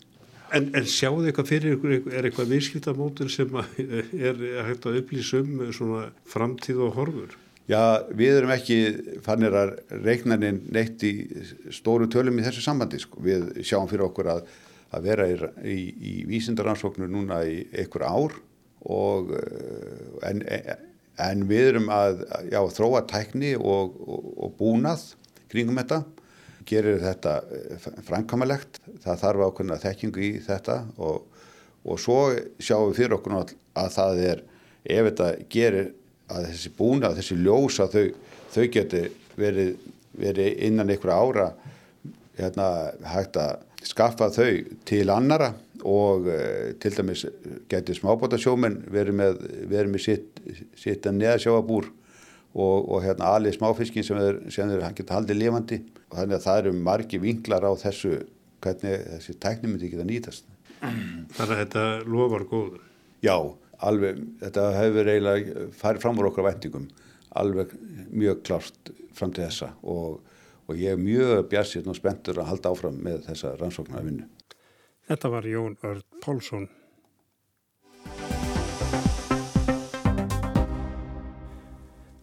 En, 0.52 0.66
en 0.76 0.84
þið 0.84 1.30
eitthvað 1.30 1.48
fyrir 1.48 1.76
ykkur, 1.78 1.94
er 2.12 2.26
eitthvað 2.28 2.50
viðskiptamótur 2.52 3.30
sem 3.32 3.54
er 4.28 4.42
hægt 4.66 4.88
að 4.88 4.98
upplýsa 5.00 5.40
um 5.40 5.94
framtíð 6.28 6.82
og 6.88 6.98
horfur? 6.98 7.38
Já, 7.70 8.02
við 8.10 8.40
erum 8.40 8.52
ekki 8.56 8.78
fannir 9.22 9.54
að 9.54 9.76
reiknanin 10.02 10.64
neitt 10.74 11.02
í 11.06 11.12
stóru 11.70 12.08
tölum 12.10 12.40
í 12.40 12.46
þessu 12.46 12.64
sambandi. 12.64 12.98
Sko. 13.02 13.20
Við 13.22 13.62
sjáum 13.62 13.90
fyrir 13.90 14.08
okkur 14.08 14.30
að, 14.34 14.48
að 14.90 15.06
vera 15.06 15.28
í, 15.30 15.36
í, 15.62 15.76
í 16.10 16.14
vísindaransóknu 16.30 17.06
núna 17.10 17.42
í 17.46 17.60
einhver 17.70 18.06
ár 18.08 18.34
og 18.82 19.30
eh, 19.38 20.26
en, 20.26 20.42
en 21.22 21.44
við 21.46 21.68
erum 21.72 21.88
að 21.94 22.24
já, 22.50 22.58
þróa 22.74 23.04
tækni 23.10 23.54
og, 23.54 23.94
og, 24.02 24.26
og 24.42 24.56
búnað 24.58 25.12
kringum 25.52 25.78
þetta 25.78 26.02
gerir 26.66 26.98
þetta 27.02 27.36
eh, 27.54 27.88
framkamalegt 28.08 28.80
það 29.04 29.22
þarf 29.22 29.46
ákveðna 29.46 29.80
þekkingu 29.82 30.24
í 30.26 30.32
þetta 30.42 30.80
og, 30.98 31.28
og 31.86 32.02
svo 32.02 32.18
sjáum 32.58 32.90
við 32.90 33.04
fyrir 33.04 33.18
okkur 33.18 33.38
að 33.38 33.92
það 33.94 34.22
er 34.32 34.44
ef 34.82 35.10
þetta 35.12 35.30
gerir 35.52 35.92
að 36.30 36.48
þessi 36.50 36.72
búnað, 36.78 37.18
þessi 37.18 37.38
ljós 37.40 37.80
að 37.82 37.96
þau, 37.96 38.06
þau 38.54 38.64
geti 38.76 39.02
verið, 39.38 39.74
verið 40.18 40.64
innan 40.68 40.92
einhverja 40.92 41.18
ára 41.18 41.48
hérna, 42.38 42.68
hægt 43.12 43.38
að 43.40 43.86
skaffa 43.86 44.30
þau 44.32 44.50
til 44.88 45.04
annara 45.10 45.52
og 45.82 46.28
uh, 46.30 46.70
til 46.82 46.92
dæmis 46.94 47.24
getur 47.70 47.98
smábótasjómen 47.98 48.78
verið 48.92 49.18
með, 49.18 49.40
verið 49.70 49.90
með 49.94 50.04
sitt, 50.04 50.44
sitt 50.78 51.08
að 51.08 51.18
neðasjáabúr 51.18 51.88
og, 52.52 52.76
og 52.92 53.02
hérna 53.02 53.32
alveg 53.36 53.56
smáfiskin 53.56 54.06
sem 54.06 54.20
þeir, 54.20 54.38
þeir 54.52 54.86
geta 55.00 55.18
haldið 55.18 55.40
lifandi 55.40 55.80
og 56.12 56.20
þannig 56.20 56.36
að 56.38 56.46
það 56.46 56.62
eru 56.62 56.76
margi 56.78 57.20
vinklar 57.22 57.66
á 57.66 57.72
þessu 57.80 58.20
hvernig 58.62 59.06
þessi 59.16 59.36
tækni 59.42 59.72
myndi 59.72 59.90
geta 59.90 60.06
nýtast. 60.06 60.46
Þannig 60.82 61.42
að 61.48 61.60
þetta 61.62 61.84
lofar 62.10 62.46
góður? 62.50 62.82
Já, 63.22 63.36
alveg, 63.82 64.20
þetta 64.42 64.66
hefur 64.78 65.10
eiginlega 65.12 65.66
farið 65.78 66.04
fram 66.04 66.20
úr 66.20 66.30
okkar 66.30 66.48
vendingum 66.50 66.90
alveg 67.38 67.72
mjög 68.12 68.42
klárt 68.46 68.92
fram 69.16 69.32
til 69.32 69.46
þessa 69.46 69.72
og, 69.82 70.20
og 70.68 70.76
ég 70.78 70.94
er 70.94 71.00
mjög 71.00 71.48
bjærsinn 71.52 71.88
og 71.88 71.98
spenntur 71.98 72.42
að 72.42 72.52
halda 72.52 72.72
áfram 72.74 73.00
með 73.02 73.26
þessa 73.30 73.56
rannsóknar 73.60 74.06
vinnu. 74.06 74.28
Þetta 75.08 75.32
var 75.32 75.48
Jón 75.48 75.76
Örd 75.82 76.06
Pálsson. 76.22 76.68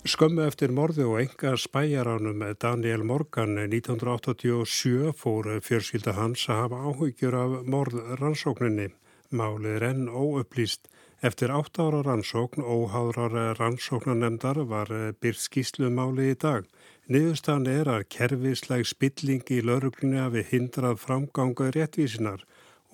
Skömmu 0.10 0.42
eftir 0.48 0.72
morði 0.74 1.04
og 1.06 1.20
enga 1.22 1.52
spæjaránum 1.60 2.42
Daniel 2.58 3.04
Morgan 3.06 3.60
1987 3.62 5.12
fór 5.14 5.52
fjörskilda 5.62 6.16
hans 6.18 6.48
að 6.50 6.62
hafa 6.64 6.80
áhugjur 6.88 7.38
af 7.38 7.54
morðrannsókninni. 7.70 8.88
Málið 9.30 9.76
er 9.76 9.86
enn 9.92 10.08
óupplýst. 10.10 10.90
Eftir 11.20 11.52
átt 11.52 11.76
ára 11.84 12.00
rannsókn 12.02 12.62
óháðrar 12.64 13.58
rannsóknanemdar 13.58 14.62
var 14.64 14.88
byrt 15.20 15.42
skýslumáli 15.44 16.30
í 16.32 16.36
dag. 16.40 16.68
Niðurstan 17.12 17.66
er 17.68 17.90
að 17.92 18.06
kerfisleg 18.16 18.86
spilling 18.88 19.44
í 19.52 19.58
lauruglunni 19.60 20.22
hafi 20.22 20.46
hindrað 20.48 21.02
framganga 21.02 21.68
réttvísinar 21.76 22.46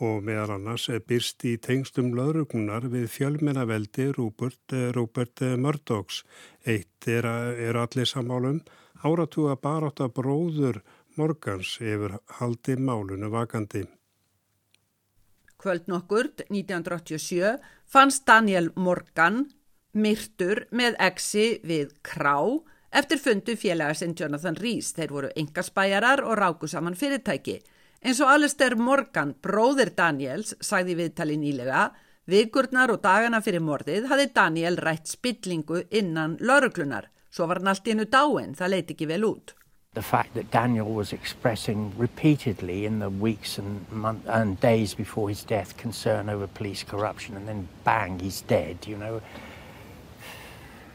og 0.01 0.25
meðal 0.25 0.55
annars 0.55 0.87
byrst 1.05 1.45
í 1.45 1.53
tengstum 1.61 2.15
lauruglunar 2.17 2.87
við 2.89 3.05
fjölmennaveldi 3.13 4.07
Rúbert, 4.17 4.73
Rúbert 4.97 5.45
Murdochs. 5.61 6.23
Eitt 6.65 7.05
er, 7.05 7.29
er 7.29 7.77
allir 7.77 8.09
samálum 8.09 8.63
áratúa 9.05 9.53
barátt 9.53 10.01
að 10.01 10.15
bróður 10.17 10.81
Morgans 11.15 11.77
yfir 11.77 12.17
haldi 12.39 12.79
málunu 12.81 13.29
vakandi. 13.29 13.85
Kvöld 15.65 15.87
nokkurt 15.87 16.41
1987 16.49 17.57
fannst 17.89 18.27
Daniel 18.27 18.67
Morgan 18.75 19.47
myrtur 19.97 20.59
með 20.69 20.93
exi 21.01 21.45
við 21.65 21.95
Krá 22.05 22.37
eftir 22.93 23.17
fundu 23.17 23.55
félagasinn 23.57 24.13
Jonathan 24.13 24.59
Rees. 24.61 24.91
Þeir 24.93 25.15
voru 25.15 25.31
engaspæjarar 25.33 26.21
og 26.21 26.37
ráku 26.37 26.69
saman 26.69 26.93
fyrirtæki. 26.93 27.57
Eins 28.05 28.21
og 28.21 28.35
Alistair 28.35 28.77
Morgan, 28.77 29.33
bróðir 29.41 29.95
Daniels, 29.97 30.53
sagði 30.61 30.99
viðtali 31.01 31.39
nýlega, 31.41 31.87
vikurnar 32.29 32.93
og 32.93 33.01
dagana 33.01 33.41
fyrir 33.41 33.65
morðið 33.65 34.05
hafði 34.13 34.29
Daniel 34.37 34.77
rætt 34.77 35.09
spillingu 35.17 35.81
innan 35.89 36.37
lauruglunar. 36.45 37.09
Svo 37.33 37.49
var 37.49 37.63
hann 37.63 37.73
allt 37.73 37.89
í 37.89 37.95
hennu 37.95 38.05
dáin, 38.05 38.53
það 38.53 38.75
leiti 38.75 38.93
ekki 38.93 39.09
vel 39.09 39.25
út. 39.33 39.57
The 39.95 40.01
fact 40.01 40.33
that 40.35 40.51
Daniel 40.51 40.93
was 40.93 41.11
expressing 41.13 41.93
repeatedly 41.97 42.85
in 42.85 42.99
the 42.99 43.09
weeks 43.09 43.57
and, 43.57 43.89
month, 43.91 44.27
and 44.27 44.59
days 44.59 44.93
before 44.93 45.29
his 45.29 45.43
death 45.43 45.77
concern 45.77 46.29
over 46.29 46.47
police 46.47 46.83
corruption 46.83 47.35
and 47.37 47.47
then 47.47 47.67
bang, 47.83 48.19
he's 48.19 48.41
dead, 48.41 48.85
you 48.85 48.97
know. 48.97 49.21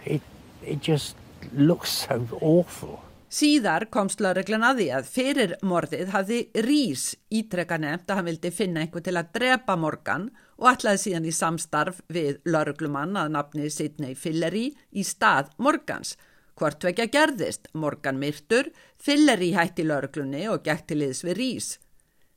It, 0.05 0.23
it 0.63 0.81
just 0.83 1.17
looks 1.53 1.91
so 1.91 2.27
awful. 2.41 3.03
Síðar 3.31 3.85
komst 3.95 4.19
lauruglan 4.19 4.65
að 4.67 4.81
því 4.81 4.87
að 4.91 5.11
fyrir 5.15 5.53
morðið 5.63 6.09
hafði 6.11 6.39
Rís 6.67 7.05
ítrekka 7.31 7.77
nefnt 7.79 8.09
að 8.11 8.19
hann 8.19 8.27
vildi 8.27 8.51
finna 8.51 8.83
einhver 8.83 9.05
til 9.07 9.15
að 9.15 9.29
drepa 9.37 9.77
Morgan 9.79 10.25
og 10.59 10.67
ætlaði 10.73 11.03
síðan 11.05 11.29
í 11.31 11.35
samstarf 11.37 12.01
við 12.11 12.41
lauruglumann 12.51 13.15
að 13.15 13.31
nafni 13.37 13.71
Sidney 13.71 14.19
Fillery 14.19 14.73
í 14.91 15.07
stað 15.07 15.55
Morgans. 15.63 16.17
Hvort 16.61 16.85
vekja 16.85 17.07
gerðist, 17.09 17.71
Morgan 17.73 18.19
myrtur, 18.21 18.67
Fillery 19.01 19.55
hætti 19.57 19.87
lauruglunni 19.89 20.43
og 20.53 20.61
gekk 20.67 20.91
til 20.91 20.99
liðs 21.01 21.23
við 21.25 21.39
Rís. 21.39 21.69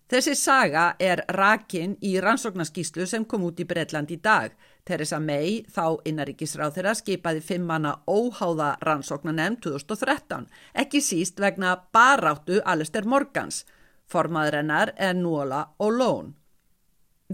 Þessi 0.07 0.35
saga 0.39 0.83
er 0.95 1.25
rakin 1.35 1.97
í 1.99 2.13
rannsóknarskíslu 2.23 3.03
sem 3.09 3.25
kom 3.27 3.43
út 3.43 3.59
í 3.59 3.65
Breitland 3.67 4.13
í 4.15 4.19
dag. 4.23 4.53
Theresa 4.87 5.19
May, 5.19 5.65
þá 5.67 5.99
innaríkisráð 6.07 6.77
þeirra, 6.77 6.93
skipaði 6.95 7.43
fimm 7.43 7.67
manna 7.67 7.97
óháða 8.07 8.77
rannsóknarnemn 8.87 9.59
2013, 9.65 10.47
ekki 10.85 11.03
síst 11.03 11.43
vegna 11.43 11.73
baráttu 11.91 12.61
Alistair 12.63 13.03
Morgans, 13.03 13.65
formaður 14.07 14.61
hennar 14.61 14.93
er 14.95 15.19
Nuola 15.19 15.65
O'Lone. 15.83 16.31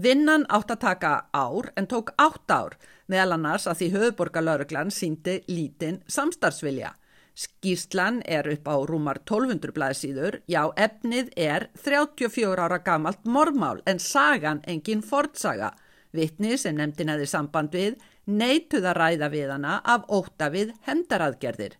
Vinnan 0.00 0.46
átt 0.48 0.74
að 0.74 0.82
taka 0.88 1.14
ár 1.30 1.70
en 1.76 1.86
tók 1.86 2.10
átt 2.18 2.50
ár, 2.50 2.78
meðal 3.10 3.36
annars 3.36 3.66
að 3.70 3.80
því 3.80 3.88
höfuborgarlauruglan 3.96 4.92
síndi 4.94 5.40
lítinn 5.50 6.00
samstarfsvilja. 6.08 6.94
Skýrslan 7.40 8.20
er 8.26 8.48
upp 8.52 8.66
á 8.68 8.76
rúmar 8.84 9.20
1200 9.22 9.74
blæðsíður, 9.76 10.40
já 10.50 10.62
efnið 10.76 11.30
er 11.36 11.68
34 11.78 12.66
ára 12.66 12.80
gamalt 12.84 13.22
mormál 13.24 13.80
en 13.86 13.98
sagan 14.02 14.62
engin 14.66 15.02
fordsaga. 15.02 15.70
Vittni 16.12 16.56
sem 16.58 16.74
nefndin 16.76 17.12
aðeins 17.12 17.36
samband 17.36 17.74
við 17.74 18.00
neituð 18.26 18.90
að 18.90 18.98
ræða 18.98 19.30
við 19.30 19.54
hana 19.54 19.78
af 19.84 20.10
óta 20.10 20.50
við 20.50 20.74
hendaraðgerðir. 20.88 21.78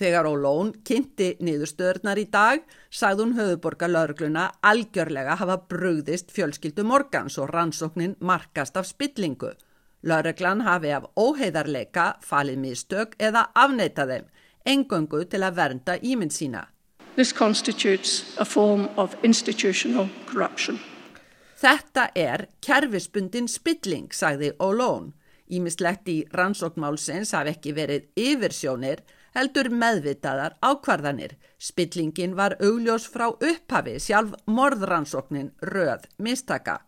Þegar 0.00 0.30
Ólón 0.30 0.70
kynnti 0.88 1.34
niðurstöðurnar 1.44 2.18
í 2.22 2.24
dag 2.32 2.62
sagði 2.88 3.26
hún 3.26 3.34
höfuborgar 3.36 3.92
laurugluna 3.92 4.46
algjörlega 4.64 5.34
hafa 5.36 5.58
brugðist 5.68 6.32
fjölskyldu 6.32 6.86
Morgans 6.88 7.36
og 7.36 7.52
rannsóknin 7.52 8.16
markast 8.24 8.80
af 8.80 8.88
spillingu. 8.88 9.52
Lauruglan 10.02 10.62
hafi 10.64 10.92
af 10.96 11.08
óheiðarleika 11.16 12.06
falið 12.24 12.60
mistök 12.62 13.16
eða 13.20 13.50
afneita 13.54 14.06
þeim, 14.08 14.28
engöngu 14.64 15.24
til 15.28 15.42
að 15.44 15.56
vernda 15.58 15.98
ímynd 16.00 16.32
sína. 16.32 16.66
This 17.16 17.32
constitutes 17.32 18.38
a 18.38 18.44
form 18.44 18.88
of 18.96 19.16
institutional 19.22 20.08
corruption. 20.30 20.80
Þetta 21.60 22.08
er 22.16 22.46
kerfisbundin 22.64 23.48
spilling, 23.48 24.08
sagði 24.12 24.54
O'Lone. 24.58 25.12
Ímislegt 25.50 26.08
í 26.08 26.22
rannsóknmálsins 26.32 27.34
hafi 27.36 27.52
ekki 27.52 27.74
verið 27.76 28.06
yfirsjónir, 28.16 29.02
heldur 29.36 29.68
meðvitaðar 29.68 30.56
ákvarðanir. 30.64 31.34
Spillingin 31.60 32.36
var 32.38 32.56
augljós 32.62 33.04
frá 33.10 33.28
upphafi, 33.28 33.98
sjálf 34.00 34.32
morðrannsóknin 34.48 35.52
röð 35.60 36.08
mistaka. 36.16 36.80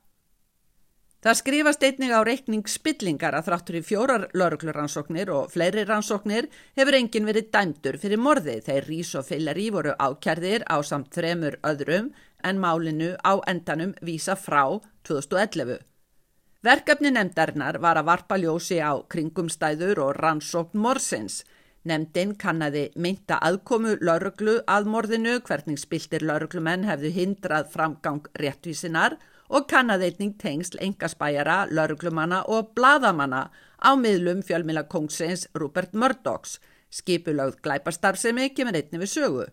Það 1.23 1.37
skrifast 1.39 1.85
einnig 1.87 2.11
á 2.11 2.19
reikning 2.27 2.65
spillingar 2.67 3.37
að 3.39 3.45
þráttur 3.47 3.77
í 3.79 3.83
fjórar 3.87 4.25
laurugluransóknir 4.35 5.29
og 5.31 5.53
fleiri 5.53 5.85
rannsóknir 5.87 6.49
hefur 6.75 6.97
enginn 6.99 7.29
verið 7.29 7.53
dæmdur 7.55 7.99
fyrir 8.03 8.19
morði 8.19 8.57
þeir 8.67 8.89
Rís 8.89 9.13
og 9.21 9.29
Fillerí 9.29 9.69
voru 9.71 9.95
ákjærðir 10.03 10.67
á 10.67 10.83
samt 10.83 11.15
þremur 11.15 11.61
öðrum 11.63 12.11
en 12.43 12.59
málinu 12.59 13.13
á 13.23 13.39
endanum 13.47 13.95
vísa 14.03 14.35
frá 14.35 14.65
2011. 15.07 15.79
Verkefni 16.67 17.15
nefndarinnar 17.15 17.79
var 17.79 18.03
að 18.03 18.09
varpa 18.11 18.43
ljósi 18.43 18.83
á 18.83 18.99
kringumstæður 19.07 20.03
og 20.03 20.19
rannsókn 20.19 20.83
morsins. 20.83 21.45
Nefndin 21.87 22.35
kannadi 22.35 22.89
mynda 22.99 23.39
aðkomu 23.39 23.95
lauruglu 24.03 24.59
að 24.67 24.91
morðinu 24.91 25.39
hvernig 25.47 25.79
spiltir 25.79 26.27
lauruglumenn 26.27 26.89
hefðu 26.91 27.15
hindrað 27.15 27.71
framgang 27.71 28.27
réttvísinar 28.43 29.15
og 29.15 29.32
kannadeittning 29.69 30.39
tengsl 30.41 30.79
engaspæjara, 30.81 31.67
lauruglumanna 31.71 32.43
og 32.49 32.71
bladamanna 32.75 33.51
á 33.85 33.91
miðlum 34.01 34.41
fjölmila 34.41 34.87
kongsins 34.89 35.49
Rupert 35.55 35.93
Murdochs, 35.93 36.61
skipulögð 36.89 37.59
glæpastarfsemi 37.61 38.49
kemur 38.57 38.79
einni 38.79 39.03
við 39.03 39.13
sögu. 39.13 39.45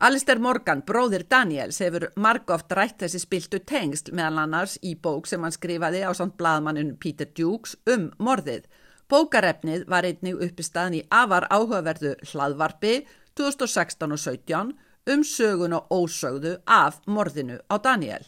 Alistair 0.00 0.38
Morgan, 0.38 0.80
bróðir 0.86 1.26
Daniels, 1.28 1.80
hefur 1.82 2.06
margóft 2.16 2.72
rætt 2.72 3.02
þessi 3.02 3.18
spiltu 3.18 3.58
tengsl 3.66 4.14
meðal 4.14 4.44
annars 4.44 4.78
í 4.80 4.94
bók 4.94 5.26
sem 5.26 5.42
hann 5.42 5.52
skrifaði 5.52 6.04
á 6.06 6.14
samt 6.14 6.38
bladamannun 6.38 6.94
Peter 7.02 7.26
Dukes 7.26 7.74
um 7.90 8.08
morðið. 8.22 8.64
Bókarefnið 9.10 9.88
var 9.90 10.06
einnig 10.06 10.38
uppistaðan 10.38 11.00
í 11.00 11.04
afar 11.10 11.48
áhugaverðu 11.50 12.14
hlaðvarpi 12.30 12.94
2016 13.34 14.14
og 14.14 14.24
17 14.24 14.74
um 15.12 15.24
sögun 15.24 15.76
og 15.76 15.90
ósögðu 15.90 16.58
af 16.64 17.02
morðinu 17.06 17.58
á 17.66 17.74
Daniel. 17.82 18.22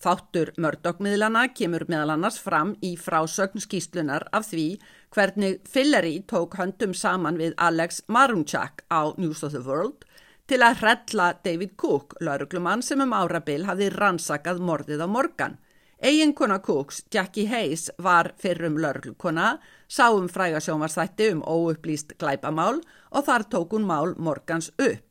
Þáttur 0.00 0.54
mördokmiðlana 0.56 1.42
kemur 1.52 1.82
meðal 1.92 2.14
annars 2.14 2.38
fram 2.40 2.70
í 2.80 2.94
frásögn 2.96 3.60
skýslunar 3.60 4.24
af 4.32 4.46
því 4.48 4.78
hvernig 5.12 5.58
Fillery 5.68 6.22
tók 6.30 6.56
höndum 6.56 6.94
saman 6.96 7.36
við 7.36 7.52
Alex 7.60 8.00
Marunchak 8.08 8.86
á 8.88 9.12
News 9.20 9.42
of 9.44 9.52
the 9.52 9.60
World 9.60 10.06
til 10.48 10.62
að 10.64 10.80
hrella 10.80 11.26
David 11.44 11.76
Cook, 11.76 12.16
lauruglumann 12.24 12.80
sem 12.82 13.04
um 13.04 13.12
árabil 13.12 13.66
hafði 13.68 13.90
rannsakað 13.92 14.64
morðið 14.64 15.04
á 15.04 15.08
Morgan. 15.08 15.58
Eginkona 16.00 16.62
Cooks, 16.64 17.04
Jackie 17.12 17.44
Hayes, 17.46 17.90
var 18.00 18.32
fyrrum 18.40 18.80
lauruglukona, 18.80 19.58
sáum 19.84 20.32
frægasjónvarsþætti 20.32 21.28
um 21.34 21.44
óupplýst 21.44 22.16
glæpamál 22.16 22.80
og 23.12 23.28
þar 23.28 23.44
tók 23.52 23.76
hún 23.76 23.84
mál 23.84 24.16
Morgans 24.16 24.72
upp. 24.80 25.09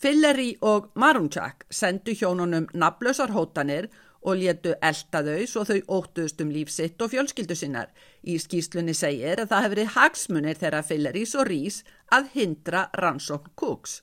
Fillery 0.00 0.54
og 0.64 0.86
Marunchak 0.96 1.66
sendu 1.70 2.14
hjónunum 2.16 2.70
naflösar 2.72 3.34
hótanir 3.34 3.90
og 4.24 4.38
létu 4.40 4.72
elda 4.80 5.20
þau 5.26 5.42
svo 5.48 5.64
þau 5.68 5.80
óttuðust 5.96 6.40
um 6.40 6.52
lífsitt 6.54 7.02
og 7.04 7.12
fjölskyldu 7.12 7.56
sinnar. 7.56 7.90
Í 8.24 8.38
skýslunni 8.40 8.94
segir 8.96 9.42
að 9.42 9.50
það 9.52 9.66
hefur 9.66 9.74
verið 9.74 9.92
hagsmunir 9.96 10.60
þeirra 10.60 10.82
Fillerys 10.88 11.36
og 11.36 11.50
Rís 11.50 11.82
að 12.16 12.32
hindra 12.32 12.86
rannsókn 12.96 13.52
Cooks. 13.60 14.00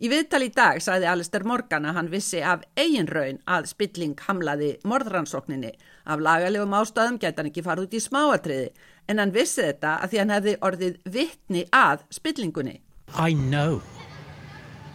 Í 0.00 0.08
viðtal 0.08 0.46
í 0.46 0.52
dag 0.56 0.80
sagði 0.80 1.10
Alistair 1.12 1.44
Morgan 1.44 1.84
að 1.84 1.98
hann 1.98 2.08
vissi 2.08 2.40
af 2.40 2.64
eigin 2.80 3.12
raun 3.12 3.42
að 3.44 3.68
spilling 3.74 4.16
hamlaði 4.24 4.78
morðrannsókninni. 4.88 5.74
Af 6.08 6.24
lagalegum 6.24 6.78
ástæðum 6.80 7.20
geta 7.20 7.42
hann 7.42 7.52
ekki 7.52 7.66
farið 7.68 7.90
út 7.90 8.00
í 8.00 8.04
smáatriði 8.08 8.70
en 9.12 9.20
hann 9.20 9.36
vissi 9.36 9.68
þetta 9.68 9.98
að 10.00 10.14
því 10.14 10.24
hann 10.24 10.36
hefði 10.38 10.60
orðið 10.64 11.00
vittni 11.04 11.68
að 11.68 12.08
spillingunni. 12.08 12.80
I 13.12 13.34
know 13.36 13.82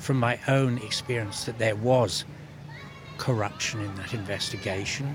from 0.06 0.20
my 0.20 0.38
own 0.48 0.78
experience 0.89 1.46
that 1.46 1.58
there 1.58 1.76
was 1.76 2.26
corruption 3.18 3.82
in 3.82 3.96
that 3.96 4.13
investigation. 4.13 5.08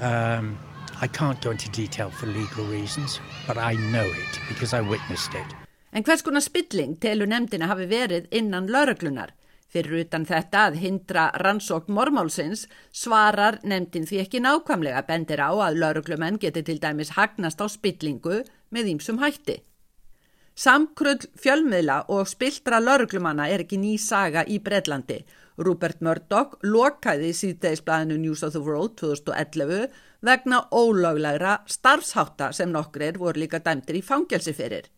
Um, 0.00 0.58
I 1.00 1.06
can't 1.06 1.40
go 1.40 1.50
into 1.50 1.70
detail 1.70 2.10
for 2.10 2.26
legal 2.26 2.64
reasons, 2.66 3.20
but 3.46 3.56
I 3.56 3.72
know 3.92 4.04
it 4.04 4.32
because 4.48 4.74
I 4.74 4.80
witnessed 4.80 5.34
it. 5.34 5.50
En 5.92 6.04
hvers 6.04 6.22
konar 6.22 6.44
spilling 6.44 6.96
telur 7.00 7.30
nefndina 7.30 7.70
hafi 7.70 7.86
verið 7.88 8.26
innan 8.40 8.68
lauruglunar? 8.68 9.32
Fyrir 9.72 10.02
utan 10.02 10.26
þetta 10.28 10.66
að 10.68 10.78
hindra 10.82 11.28
rannsókn 11.44 11.92
mormálsins 11.96 12.66
svarar 12.92 13.58
nefndin 13.64 14.06
því 14.08 14.20
ekki 14.24 14.42
nákvæmlega 14.44 15.02
bendir 15.08 15.40
á 15.40 15.52
að 15.52 15.80
lauruglumenn 15.80 16.40
geti 16.40 16.64
til 16.64 16.80
dæmis 16.80 17.14
hagnast 17.16 17.60
á 17.64 17.66
spillingu 17.68 18.42
með 18.72 18.92
ímsum 18.94 19.20
hætti. 19.24 19.62
Samkrull 20.58 21.22
fjölmiðla 21.38 22.00
og 22.10 22.26
spiltra 22.26 22.80
lauruglumanna 22.82 23.44
er 23.46 23.62
ekki 23.62 23.76
ný 23.78 23.92
saga 24.02 24.42
í 24.42 24.56
Breitlandi. 24.58 25.20
Rupert 25.62 26.00
Murdoch 26.02 26.56
lokaði 26.66 27.28
síðdegisblæðinu 27.30 28.16
News 28.18 28.42
of 28.42 28.56
the 28.56 28.62
World 28.66 28.96
2011 28.98 29.86
vegna 30.26 30.64
ólöglegra 30.74 31.60
starfshátta 31.70 32.48
sem 32.58 32.72
nokkrir 32.74 33.20
voru 33.22 33.44
líka 33.44 33.60
dæmtir 33.62 34.00
í 34.00 34.02
fangelsi 34.02 34.56
fyrir. 34.58 34.88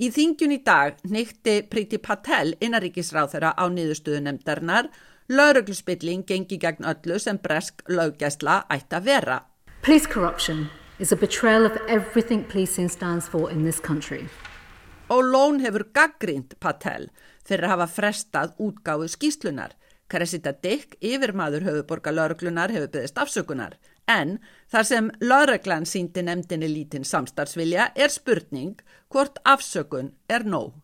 Í 0.00 0.08
þingjun 0.08 0.56
í 0.56 0.58
dag 0.64 0.96
nýtti 1.04 1.58
Priti 1.68 2.00
Patel 2.00 2.54
innaríkisráð 2.64 3.34
þeirra 3.34 3.52
á 3.60 3.64
niðurstöðu 3.76 4.22
nefndarinnar 4.24 4.88
laurugluspilling 5.28 6.24
gengi 6.24 6.56
gegn 6.64 6.88
öllu 6.94 7.20
sem 7.20 7.36
bresk 7.44 7.84
löggæsla 7.92 8.62
ætti 8.72 8.96
að 8.96 9.12
vera. 9.12 9.38
Police 9.84 10.08
corruption 10.08 10.70
is 10.98 11.12
a 11.12 11.16
betrayal 11.16 11.68
of 11.68 11.76
everything 11.88 12.48
policing 12.48 12.88
stands 12.88 13.28
for 13.28 13.52
in 13.52 13.68
this 13.68 13.84
country 13.84 14.24
og 15.08 15.24
Lón 15.24 15.60
hefur 15.64 15.86
gaggrínt 15.92 16.56
Patel 16.60 17.10
fyrir 17.44 17.68
að 17.68 17.74
hafa 17.74 17.88
frestað 17.92 18.54
útgáðu 18.62 19.08
skýslunar. 19.12 19.74
Cressida 20.08 20.52
Dick, 20.52 20.96
yfirmaður 21.00 21.64
höfuborga 21.68 22.12
lauruglunar, 22.12 22.72
hefur 22.72 22.92
byggðist 22.92 23.18
afsökunar. 23.20 23.76
En 24.08 24.38
þar 24.72 24.88
sem 24.88 25.10
lauruglan 25.24 25.88
síndi 25.88 26.24
nefndinni 26.24 26.68
lítinn 26.68 27.08
samstarfsvilja 27.08 27.90
er 27.96 28.12
spurning 28.12 28.80
hvort 29.12 29.40
afsökun 29.44 30.12
er 30.28 30.44
nóg. 30.44 30.74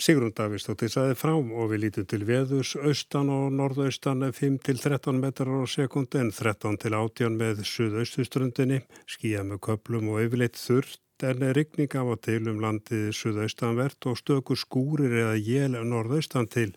Sigrun 0.00 0.32
Davíðstóttir 0.32 0.88
saði 0.88 1.16
frá 1.18 1.34
og 1.34 1.66
við 1.72 1.82
lítum 1.82 2.06
til 2.08 2.22
veðus 2.24 2.72
austan 2.78 3.28
og 3.34 3.50
norðaustan 3.52 4.24
5-13 4.32 5.18
metrar 5.20 5.60
á 5.60 5.66
sekund 5.68 6.14
en 6.16 6.30
13 6.32 6.78
til 6.80 6.94
18 6.96 7.36
með 7.36 7.60
suðaustustrundinni, 7.68 8.80
skíja 9.04 9.44
með 9.44 9.60
köplum 9.66 10.08
og 10.14 10.22
yfirleitt 10.24 10.56
þurft 10.56 11.02
en 11.22 11.42
rigning 11.54 11.94
af 11.94 12.08
og 12.14 12.20
til 12.24 12.48
um 12.50 12.60
landið 12.62 13.10
suðaustanvert 13.16 14.06
og 14.10 14.18
stöku 14.18 14.56
skúrir 14.56 15.12
eða 15.22 15.36
jél 15.36 15.76
norðaustan 15.84 16.48
til. 16.50 16.72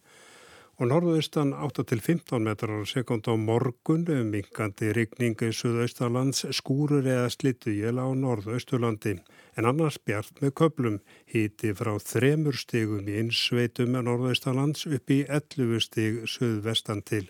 Og 0.82 0.89
norðaustan 0.89 1.53
8-15 1.53 2.41
metrar 2.41 2.82
á 2.82 2.86
sekund 2.89 3.29
á 3.29 3.38
morgun 3.38 4.08
um 4.10 4.32
minkandi 4.34 4.89
rigningi 4.97 5.51
suðaustalands 5.53 6.47
skúrir 6.51 7.06
eða 7.06 7.29
slittu 7.29 7.75
jél 7.75 8.01
á 8.01 8.08
norðausturlandi. 8.10 9.19
En 9.58 9.69
annars 9.69 9.99
bjart 10.01 10.41
með 10.41 10.56
köplum 10.60 10.99
híti 11.29 11.75
frá 11.77 11.93
þremur 12.01 12.58
stigum 12.58 13.08
í 13.08 13.19
einsveitum 13.21 13.95
norðaustalands 13.99 14.88
upp 14.89 15.13
í 15.13 15.23
11 15.29 15.88
stig 15.88 16.23
suðvestan 16.25 17.06
til 17.06 17.29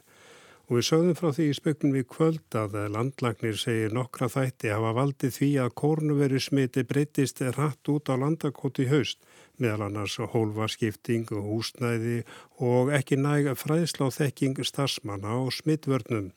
Og 0.69 0.77
við 0.77 0.85
sögðum 0.87 1.15
frá 1.19 1.29
því 1.35 1.45
í 1.49 1.55
speknum 1.57 1.95
við 1.97 2.05
kvöld 2.13 2.55
að 2.55 2.77
landlagnir 2.93 3.57
segir 3.59 3.95
nokkra 3.95 4.29
þætti 4.31 4.69
hafa 4.71 4.93
valdið 4.95 5.33
því 5.37 5.49
að 5.63 5.73
kórnuveri 5.81 6.39
smiti 6.39 6.83
breytist 6.87 7.41
rætt 7.57 7.91
út 7.91 8.07
á 8.07 8.15
landakoti 8.15 8.85
haust, 8.87 9.19
meðal 9.59 9.89
annars 9.89 10.15
hólfaskipting, 10.33 11.27
húsnæði 11.27 12.21
og 12.63 12.93
ekki 12.95 13.19
næg 13.19 13.51
fræðslá 13.59 14.07
þekking 14.15 14.63
starfsmanna 14.63 15.35
og 15.41 15.51
smittvörnum. 15.57 16.31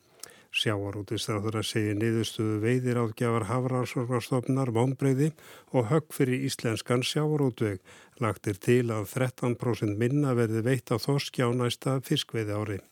Sjáarútistráður 0.57 1.61
að 1.61 1.69
segja 1.69 1.95
niðurstuðu 2.01 2.59
veiðir 2.63 3.01
áðgjafar 3.03 3.47
hafrarsvarstofnar, 3.51 4.73
vonbreyði 4.73 5.31
og 5.71 5.91
högg 5.93 6.11
fyrir 6.17 6.49
íslenskan 6.49 7.05
sjáarútveg. 7.07 7.79
Lagt 8.25 8.51
er 8.51 8.59
til 8.59 8.89
að 8.91 9.07
13% 9.13 9.95
minna 10.01 10.35
verði 10.35 10.65
veitt 10.67 10.91
á 10.91 10.97
þorskjá 10.99 11.51
næsta 11.55 12.01
fiskveiði 12.03 12.57
ári. 12.57 12.83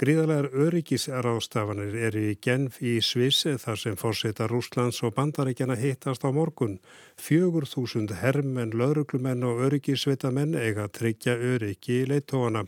Gríðarlegar 0.00 0.46
öryggisrástafanir 0.56 1.96
eru 2.08 2.20
í 2.30 2.36
Genf 2.40 2.78
í 2.80 2.94
Sviss 3.04 3.44
þar 3.60 3.76
sem 3.82 3.98
fórseta 4.00 4.46
Rúslands 4.48 5.02
og 5.04 5.12
bandarækjana 5.18 5.76
hittast 5.76 6.24
á 6.24 6.32
morgun. 6.32 6.78
Fjögur 7.20 7.68
þúsund 7.68 8.14
herrmenn, 8.22 8.72
lauruglumenn 8.72 9.44
og 9.44 9.60
öryggisveitamenn 9.66 10.56
eiga 10.56 10.88
tryggja 10.88 11.36
öryggi 11.36 12.00
í 12.00 12.08
leittóana. 12.14 12.64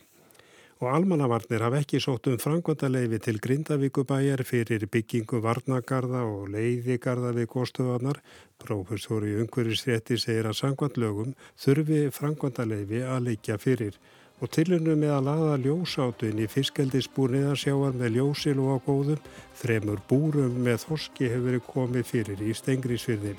og 0.83 0.88
almannavarnir 0.90 1.62
hafa 1.62 1.79
ekki 1.79 2.01
sótt 2.03 2.27
um 2.27 2.38
frangvandaleifi 2.42 3.21
til 3.23 3.37
Grindavíkubæjar 3.38 4.42
fyrir 4.42 4.88
byggingu 4.90 5.38
varnagarða 5.45 6.25
og 6.27 6.49
leiðigarða 6.51 7.31
við 7.37 7.47
góðstöðanar. 7.53 8.18
Prófessor 8.59 9.23
í 9.23 9.37
umhverjusrétti 9.45 10.18
segir 10.18 10.49
að 10.51 10.59
sangvandlögum 10.59 11.37
þurfi 11.55 12.09
frangvandaleifi 12.11 13.05
að 13.07 13.29
leikja 13.29 13.61
fyrir 13.62 14.01
og 14.42 14.50
tilunum 14.50 14.98
með 14.98 15.12
að 15.14 15.26
laða 15.28 15.57
ljósátun 15.62 16.40
í 16.42 16.48
fiskeldisbúrniðarsjáar 16.50 17.94
með 17.98 18.16
ljósil 18.16 18.57
og 18.59 18.74
á 18.74 18.78
góðum, 18.88 19.26
þremur 19.61 20.02
búrum 20.11 20.57
með 20.66 20.81
þorski 20.88 21.31
hefur 21.31 21.46
verið 21.46 21.66
komið 21.68 22.09
fyrir 22.11 22.42
í 22.42 22.55
stengrisfyrði. 22.59 23.37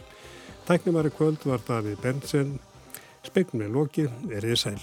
Tæknumari 0.63 1.11
kvöld 1.11 1.43
var 1.43 1.63
Davíð 1.67 1.99
Bernsen, 2.05 2.55
spegnum 3.27 3.65
með 3.65 3.75
loki, 3.75 4.07
verið 4.31 4.61
sæl. 4.63 4.79